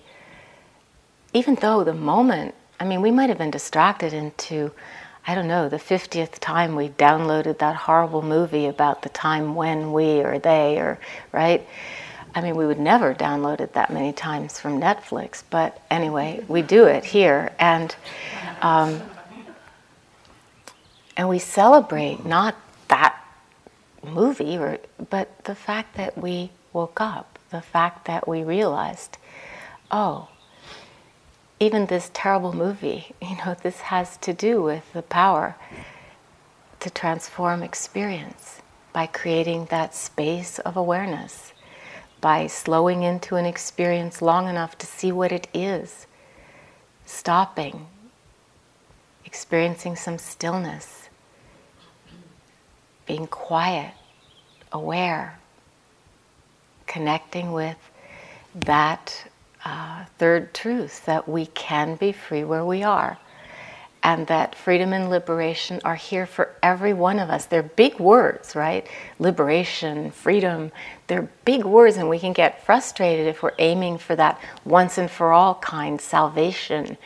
even 1.33 1.55
though 1.57 1.85
the 1.85 1.95
moment, 1.95 2.55
I 2.81 2.85
mean, 2.85 3.03
we 3.03 3.11
might 3.11 3.29
have 3.29 3.39
been 3.39 3.51
distracted 3.51 4.13
into, 4.13 4.73
I 5.27 5.35
don't 5.35 5.49
know, 5.49 5.69
the 5.69 5.77
50th 5.77 6.39
time 6.41 6.77
we 6.77 6.89
downloaded 6.89 7.59
that 7.59 7.77
horrible 7.77 8.23
movie 8.23 8.67
about 8.67 9.03
the 9.03 9.09
time 9.09 9.55
when 9.55 9.93
we 9.93 10.21
or 10.21 10.39
they 10.39 10.79
or, 10.79 10.99
right? 11.33 11.67
I 12.35 12.43
mean, 12.43 12.55
we 12.57 12.67
would 12.67 12.79
never 12.79 13.15
download 13.15 13.61
it 13.61 13.73
that 13.73 13.91
many 13.91 14.13
times 14.13 14.61
from 14.61 14.79
Netflix, 14.79 15.43
but 15.49 15.81
anyway, 15.91 16.45
we 16.49 16.61
do 16.61 16.85
it 16.85 17.05
here. 17.05 17.51
And, 17.59 17.95
um, 18.61 19.01
and 21.17 21.31
we 21.31 21.39
celebrate 21.39 22.27
not 22.27 22.55
that 22.89 23.19
movie, 24.05 24.59
or, 24.59 24.79
but 25.09 25.45
the 25.45 25.55
fact 25.55 25.97
that 25.97 26.19
we 26.19 26.51
woke 26.75 27.01
up 27.01 27.36
the 27.51 27.61
fact 27.61 28.07
that 28.07 28.27
we 28.27 28.43
realized, 28.43 29.19
oh, 29.91 30.29
even 31.59 31.87
this 31.87 32.11
terrible 32.13 32.53
movie, 32.53 33.15
you 33.23 33.37
know, 33.37 33.57
this 33.63 33.81
has 33.83 34.17
to 34.19 34.33
do 34.33 34.63
with 34.63 34.93
the 34.93 35.03
power 35.03 35.57
to 36.81 36.91
transform 36.91 37.63
experience 37.63 38.61
by 38.93 39.07
creating 39.07 39.67
that 39.67 39.95
space 39.95 40.59
of 40.61 40.77
awareness, 40.77 41.53
by 42.21 42.47
slowing 42.47 43.03
into 43.03 43.37
an 43.37 43.45
experience 43.45 44.23
long 44.23 44.49
enough 44.49 44.77
to 44.79 44.87
see 44.87 45.13
what 45.13 45.33
it 45.33 45.49
is, 45.53 46.07
stopping, 47.05 47.87
experiencing 49.25 49.97
some 49.97 50.19
stillness, 50.19 51.09
being 53.07 53.27
quiet, 53.27 53.93
aware, 54.73 55.39
connecting 56.87 57.53
with 57.53 57.77
that 58.55 59.27
uh, 59.65 60.05
third 60.19 60.55
truth 60.55 61.05
that 61.07 61.29
we 61.29 61.47
can 61.47 61.97
be 61.97 62.13
free 62.13 62.45
where 62.45 62.65
we 62.65 62.83
are 62.83 63.19
and 64.07 64.29
that 64.29 64.55
freedom 64.55 64.93
and 64.93 65.11
liberation 65.11 65.81
are 65.85 65.97
here 65.97 66.27
for 66.27 66.55
every 66.63 66.93
one 66.93 67.19
of 67.19 67.29
us. 67.29 67.47
They're 67.47 67.65
big 67.65 67.99
words, 67.99 68.55
right? 68.55 68.87
Liberation, 69.19 70.13
freedom, 70.13 70.71
they're 71.09 71.29
big 71.45 71.65
words, 71.65 71.97
and 71.97 72.09
we 72.09 72.21
can 72.21 72.33
get 72.33 72.65
frustrated 72.65 73.27
if 73.27 73.43
we're 73.43 73.55
aiming 73.59 73.99
for 73.99 74.15
that 74.15 74.41
once 74.65 74.97
and 74.97 75.11
for 75.11 75.33
all 75.33 75.57
kind 75.57 76.01
salvation. 76.01 76.97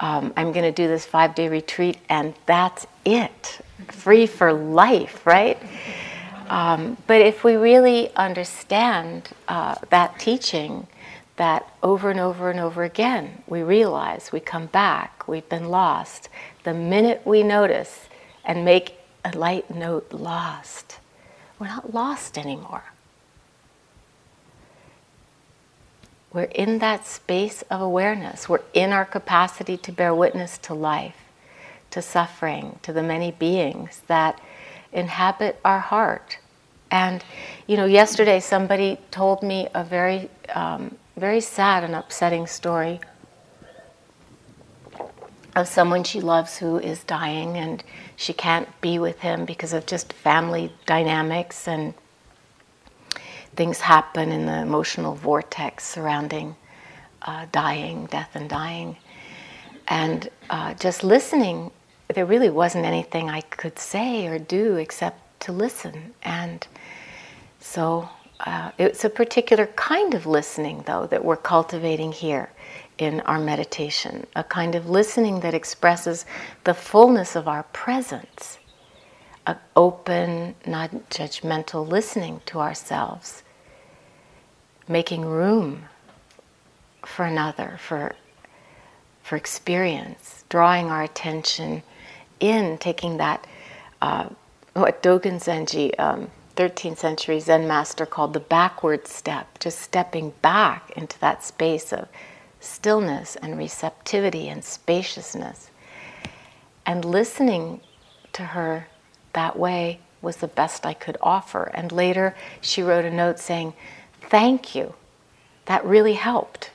Um, 0.00 0.32
I'm 0.36 0.50
going 0.50 0.64
to 0.64 0.72
do 0.72 0.88
this 0.88 1.06
five 1.06 1.36
day 1.36 1.48
retreat, 1.48 1.98
and 2.08 2.34
that's 2.46 2.88
it. 3.04 3.60
Free 3.86 4.26
for 4.26 4.52
life, 4.52 5.24
right? 5.24 5.62
Um, 6.52 6.98
but 7.06 7.22
if 7.22 7.44
we 7.44 7.56
really 7.56 8.14
understand 8.14 9.30
uh, 9.48 9.76
that 9.88 10.18
teaching, 10.18 10.86
that 11.36 11.66
over 11.82 12.10
and 12.10 12.20
over 12.20 12.50
and 12.50 12.60
over 12.60 12.84
again, 12.84 13.42
we 13.46 13.62
realize 13.62 14.32
we 14.32 14.40
come 14.40 14.66
back, 14.66 15.26
we've 15.26 15.48
been 15.48 15.70
lost. 15.70 16.28
The 16.64 16.74
minute 16.74 17.22
we 17.24 17.42
notice 17.42 18.06
and 18.44 18.66
make 18.66 18.96
a 19.24 19.34
light 19.34 19.74
note 19.74 20.12
lost, 20.12 20.98
we're 21.58 21.68
not 21.68 21.94
lost 21.94 22.36
anymore. 22.36 22.84
We're 26.34 26.42
in 26.54 26.80
that 26.80 27.06
space 27.06 27.62
of 27.70 27.80
awareness. 27.80 28.46
We're 28.46 28.60
in 28.74 28.92
our 28.92 29.06
capacity 29.06 29.78
to 29.78 29.90
bear 29.90 30.14
witness 30.14 30.58
to 30.58 30.74
life, 30.74 31.16
to 31.92 32.02
suffering, 32.02 32.78
to 32.82 32.92
the 32.92 33.02
many 33.02 33.30
beings 33.30 34.02
that 34.06 34.38
inhabit 34.92 35.58
our 35.64 35.78
heart. 35.78 36.36
And, 36.92 37.24
you 37.66 37.76
know, 37.76 37.86
yesterday 37.86 38.38
somebody 38.38 38.98
told 39.10 39.42
me 39.42 39.66
a 39.74 39.82
very 39.82 40.30
um, 40.54 40.96
very 41.16 41.40
sad 41.40 41.84
and 41.84 41.94
upsetting 41.94 42.46
story 42.46 43.00
of 45.54 45.68
someone 45.68 46.02
she 46.02 46.20
loves 46.20 46.58
who 46.58 46.78
is 46.78 47.04
dying 47.04 47.56
and 47.58 47.84
she 48.16 48.32
can't 48.32 48.68
be 48.80 48.98
with 48.98 49.20
him 49.20 49.44
because 49.44 49.72
of 49.72 49.84
just 49.84 50.12
family 50.12 50.72
dynamics 50.86 51.68
and 51.68 51.92
things 53.54 53.80
happen 53.80 54.32
in 54.32 54.46
the 54.46 54.58
emotional 54.60 55.14
vortex 55.14 55.84
surrounding 55.84 56.56
uh, 57.22 57.46
dying, 57.52 58.06
death 58.06 58.30
and 58.34 58.48
dying. 58.48 58.96
And 59.88 60.30
uh, 60.48 60.72
just 60.74 61.04
listening, 61.04 61.70
there 62.14 62.24
really 62.24 62.48
wasn't 62.48 62.86
anything 62.86 63.28
I 63.28 63.42
could 63.42 63.78
say 63.78 64.26
or 64.26 64.38
do 64.38 64.76
except 64.76 65.40
to 65.40 65.52
listen. 65.52 66.14
And 66.22 66.66
so 67.62 68.08
uh, 68.40 68.72
it's 68.76 69.04
a 69.04 69.10
particular 69.10 69.66
kind 69.68 70.14
of 70.14 70.26
listening, 70.26 70.82
though, 70.84 71.06
that 71.06 71.24
we're 71.24 71.36
cultivating 71.36 72.10
here 72.10 72.50
in 72.98 73.20
our 73.20 73.38
meditation, 73.38 74.26
a 74.34 74.42
kind 74.42 74.74
of 74.74 74.90
listening 74.90 75.40
that 75.40 75.54
expresses 75.54 76.26
the 76.64 76.74
fullness 76.74 77.36
of 77.36 77.46
our 77.46 77.62
presence, 77.72 78.58
an 79.46 79.56
open, 79.76 80.56
not 80.66 80.90
judgmental 81.08 81.88
listening 81.88 82.40
to 82.46 82.58
ourselves, 82.58 83.44
making 84.88 85.24
room 85.24 85.84
for 87.06 87.24
another, 87.24 87.78
for, 87.80 88.16
for 89.22 89.36
experience, 89.36 90.44
drawing 90.48 90.86
our 90.90 91.04
attention 91.04 91.82
in, 92.40 92.76
taking 92.78 93.18
that, 93.18 93.46
uh, 94.00 94.28
what 94.74 95.00
Dogen 95.00 95.40
Zenji 95.40 95.98
um, 96.00 96.28
13th 96.56 96.98
century 96.98 97.40
Zen 97.40 97.66
master 97.66 98.06
called 98.06 98.32
the 98.32 98.40
backward 98.40 99.06
step, 99.06 99.58
just 99.58 99.80
stepping 99.80 100.32
back 100.42 100.90
into 100.96 101.18
that 101.20 101.42
space 101.42 101.92
of 101.92 102.08
stillness 102.60 103.36
and 103.36 103.58
receptivity 103.58 104.48
and 104.48 104.64
spaciousness. 104.64 105.70
And 106.84 107.04
listening 107.04 107.80
to 108.32 108.42
her 108.42 108.88
that 109.32 109.58
way 109.58 110.00
was 110.20 110.36
the 110.36 110.48
best 110.48 110.84
I 110.84 110.94
could 110.94 111.16
offer. 111.20 111.70
And 111.74 111.90
later 111.90 112.34
she 112.60 112.82
wrote 112.82 113.04
a 113.04 113.10
note 113.10 113.38
saying, 113.38 113.74
Thank 114.20 114.74
you. 114.74 114.94
That 115.66 115.84
really 115.84 116.14
helped. 116.14 116.70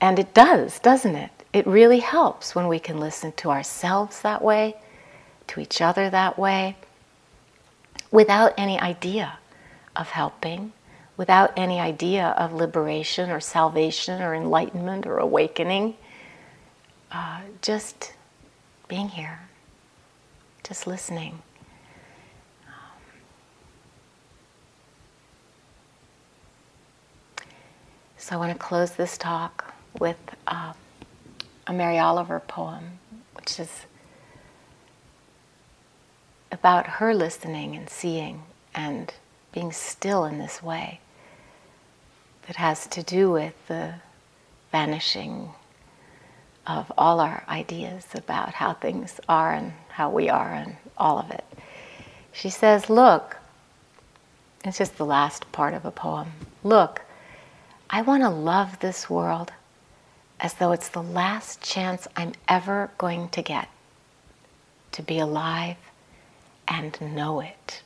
And 0.00 0.18
it 0.18 0.34
does, 0.34 0.78
doesn't 0.78 1.16
it? 1.16 1.30
It 1.52 1.66
really 1.66 2.00
helps 2.00 2.54
when 2.54 2.68
we 2.68 2.78
can 2.78 3.00
listen 3.00 3.32
to 3.32 3.50
ourselves 3.50 4.22
that 4.22 4.42
way, 4.42 4.76
to 5.48 5.60
each 5.60 5.80
other 5.80 6.10
that 6.10 6.38
way 6.38 6.76
without 8.10 8.54
any 8.56 8.78
idea 8.78 9.38
of 9.96 10.08
helping, 10.10 10.72
without 11.16 11.52
any 11.56 11.80
idea 11.80 12.28
of 12.38 12.52
liberation 12.52 13.30
or 13.30 13.40
salvation 13.40 14.22
or 14.22 14.34
enlightenment 14.34 15.06
or 15.06 15.18
awakening. 15.18 15.96
Uh, 17.10 17.40
just 17.62 18.12
being 18.86 19.08
here, 19.08 19.40
just 20.62 20.86
listening. 20.86 21.42
So 28.28 28.34
I 28.34 28.38
want 28.38 28.52
to 28.52 28.58
close 28.58 28.90
this 28.90 29.16
talk 29.16 29.72
with 29.98 30.18
uh, 30.46 30.74
a 31.66 31.72
Mary 31.72 31.98
Oliver 31.98 32.40
poem, 32.40 32.98
which 33.32 33.58
is 33.58 33.86
about 36.50 36.86
her 36.86 37.14
listening 37.14 37.76
and 37.76 37.88
seeing 37.88 38.42
and 38.74 39.12
being 39.52 39.72
still 39.72 40.24
in 40.24 40.38
this 40.38 40.62
way 40.62 41.00
that 42.46 42.56
has 42.56 42.86
to 42.86 43.02
do 43.02 43.30
with 43.30 43.54
the 43.68 43.94
vanishing 44.72 45.50
of 46.66 46.92
all 46.98 47.20
our 47.20 47.42
ideas 47.48 48.06
about 48.14 48.54
how 48.54 48.74
things 48.74 49.20
are 49.28 49.52
and 49.52 49.72
how 49.88 50.10
we 50.10 50.28
are 50.28 50.52
and 50.52 50.76
all 50.96 51.18
of 51.18 51.30
it. 51.30 51.44
She 52.32 52.50
says, 52.50 52.90
Look, 52.90 53.36
it's 54.64 54.78
just 54.78 54.96
the 54.96 55.06
last 55.06 55.50
part 55.52 55.74
of 55.74 55.84
a 55.84 55.90
poem. 55.90 56.32
Look, 56.62 57.02
I 57.90 58.02
want 58.02 58.22
to 58.22 58.28
love 58.28 58.78
this 58.80 59.08
world 59.08 59.52
as 60.40 60.54
though 60.54 60.72
it's 60.72 60.88
the 60.88 61.02
last 61.02 61.62
chance 61.62 62.06
I'm 62.16 62.32
ever 62.46 62.90
going 62.98 63.28
to 63.30 63.42
get 63.42 63.68
to 64.92 65.02
be 65.02 65.18
alive 65.18 65.76
and 66.68 67.00
know 67.14 67.40
it. 67.40 67.82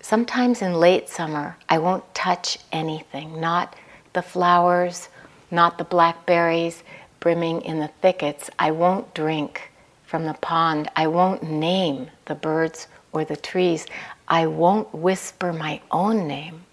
Sometimes 0.00 0.62
in 0.62 0.74
late 0.74 1.08
summer, 1.08 1.56
I 1.68 1.78
won't 1.78 2.14
touch 2.14 2.58
anything, 2.72 3.40
not 3.40 3.76
the 4.12 4.22
flowers, 4.22 5.08
not 5.50 5.78
the 5.78 5.84
blackberries 5.84 6.82
brimming 7.20 7.62
in 7.62 7.78
the 7.78 7.90
thickets. 8.00 8.50
I 8.58 8.70
won't 8.70 9.14
drink 9.14 9.70
from 10.06 10.24
the 10.24 10.34
pond. 10.34 10.90
I 10.96 11.06
won't 11.06 11.42
name 11.42 12.10
the 12.24 12.34
birds 12.34 12.88
or 13.12 13.24
the 13.24 13.36
trees. 13.36 13.86
I 14.26 14.46
won't 14.46 14.92
whisper 14.94 15.52
my 15.52 15.80
own 15.90 16.26
name. 16.26 16.64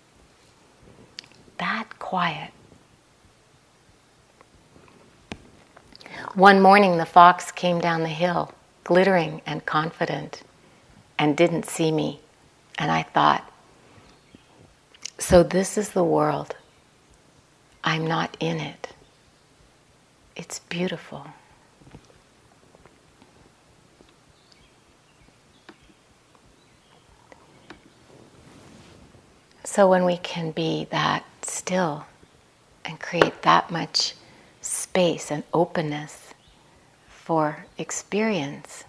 That 1.58 2.00
quiet 2.00 2.52
One 6.38 6.62
morning, 6.62 6.97
the 6.97 7.06
fox 7.08 7.52
came 7.52 7.80
down 7.80 8.04
the 8.04 8.10
hill, 8.10 8.52
glittering 8.84 9.41
and 9.47 9.65
confident, 9.65 10.43
and 11.17 11.36
didn't 11.36 11.65
see 11.65 11.91
me. 11.91 12.19
And 12.78 12.91
I 12.91 13.02
thought, 13.02 13.52
so 15.17 15.41
this 15.41 15.80
is 15.80 15.89
the 15.89 16.04
world. 16.04 16.54
I'm 17.84 18.06
not 18.06 18.38
in 18.39 18.60
it. 18.60 18.89
It's 20.36 20.60
beautiful. 20.60 21.26
So 29.63 29.89
when 29.89 30.06
we 30.06 30.17
can 30.17 30.52
be 30.52 30.86
that 30.91 31.26
still 31.41 32.06
and 32.86 33.00
create 33.00 33.41
that 33.41 33.71
much 33.71 34.13
space 34.62 35.32
and 35.32 35.43
openness 35.52 36.27
for 37.28 37.66
experience, 37.78 38.86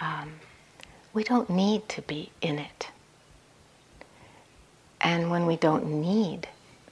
um, 0.00 0.32
we 1.12 1.22
don't 1.22 1.50
need 1.50 1.86
to 1.90 2.00
be 2.00 2.30
in 2.40 2.58
it. 2.58 2.88
And 5.02 5.30
when 5.30 5.44
we 5.44 5.56
don't 5.56 5.84
need 6.00 6.48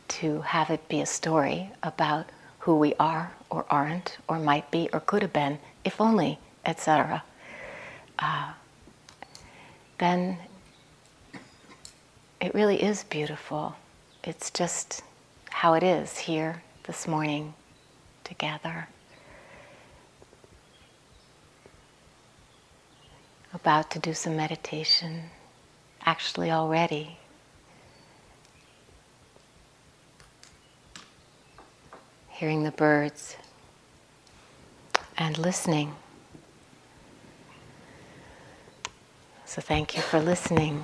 to 0.08 0.42
have 0.42 0.68
it 0.68 0.86
be 0.90 1.00
a 1.00 1.06
story 1.06 1.70
about 1.82 2.26
who 2.58 2.76
we 2.76 2.92
are 3.00 3.32
or 3.48 3.64
aren't 3.70 4.18
or 4.28 4.38
might 4.38 4.70
be 4.70 4.90
or 4.92 5.00
could 5.00 5.22
have 5.22 5.32
been, 5.32 5.58
if 5.86 6.02
only, 6.02 6.38
etc., 6.66 7.22
uh, 8.18 8.52
then 9.96 10.36
it 12.42 12.54
really 12.54 12.82
is 12.82 13.04
beautiful. 13.04 13.74
It's 14.22 14.50
just 14.50 15.02
how 15.48 15.72
it 15.72 15.82
is 15.82 16.18
here 16.18 16.62
this 16.84 17.08
morning 17.08 17.54
together. 18.22 18.86
about 23.52 23.90
to 23.90 23.98
do 23.98 24.14
some 24.14 24.36
meditation, 24.36 25.24
actually 26.04 26.50
already. 26.50 27.18
Hearing 32.28 32.64
the 32.64 32.70
birds 32.70 33.36
and 35.18 35.38
listening. 35.38 35.94
So, 39.44 39.60
thank 39.60 39.94
you 39.94 40.02
for 40.02 40.18
listening. 40.18 40.82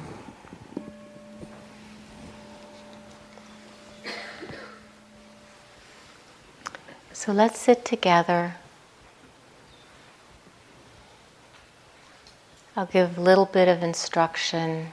So, 7.13 7.33
let's 7.33 7.59
sit 7.59 7.85
together. 7.85 8.57
I'll 12.79 12.87
give 12.87 13.19
a 13.19 13.21
little 13.21 13.47
bit 13.47 13.67
of 13.67 13.83
instruction. 13.83 14.93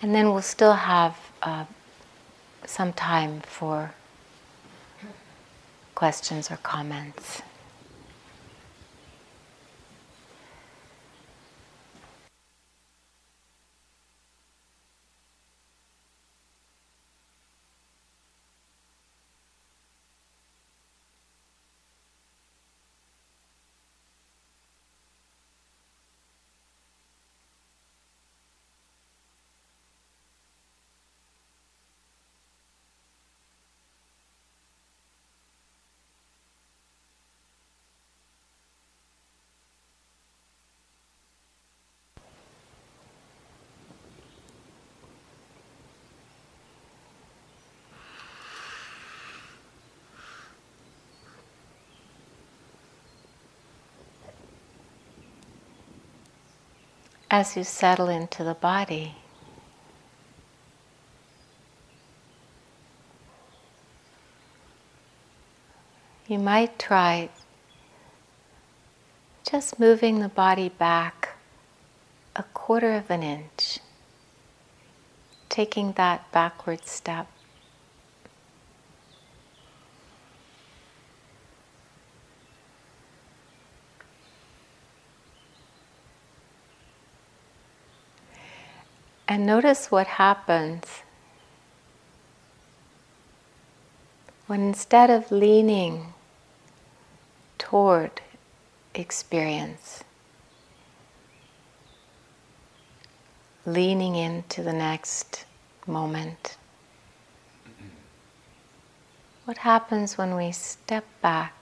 And 0.00 0.14
then 0.14 0.32
we'll 0.32 0.40
still 0.40 0.72
have 0.72 1.14
uh, 1.42 1.66
some 2.64 2.94
time 2.94 3.42
for 3.42 3.92
questions 5.94 6.50
or 6.50 6.56
comments. 6.56 7.42
As 57.32 57.56
you 57.56 57.64
settle 57.64 58.10
into 58.10 58.44
the 58.44 58.52
body. 58.52 59.14
You 66.28 66.38
might 66.38 66.78
try 66.78 67.30
just 69.50 69.80
moving 69.80 70.20
the 70.20 70.28
body 70.28 70.68
back 70.68 71.30
a 72.36 72.42
quarter 72.42 72.92
of 72.92 73.10
an 73.10 73.22
inch, 73.22 73.78
taking 75.48 75.92
that 75.92 76.30
backward 76.32 76.84
step. 76.86 77.28
And 89.32 89.46
notice 89.46 89.90
what 89.90 90.06
happens 90.08 90.84
when 94.46 94.60
instead 94.60 95.08
of 95.08 95.32
leaning 95.32 96.12
toward 97.56 98.20
experience, 98.94 100.04
leaning 103.64 104.16
into 104.16 104.62
the 104.62 104.74
next 104.74 105.46
moment. 105.86 106.58
Mm-hmm. 107.66 107.88
What 109.46 109.56
happens 109.56 110.18
when 110.18 110.36
we 110.36 110.52
step 110.52 111.06
back 111.22 111.61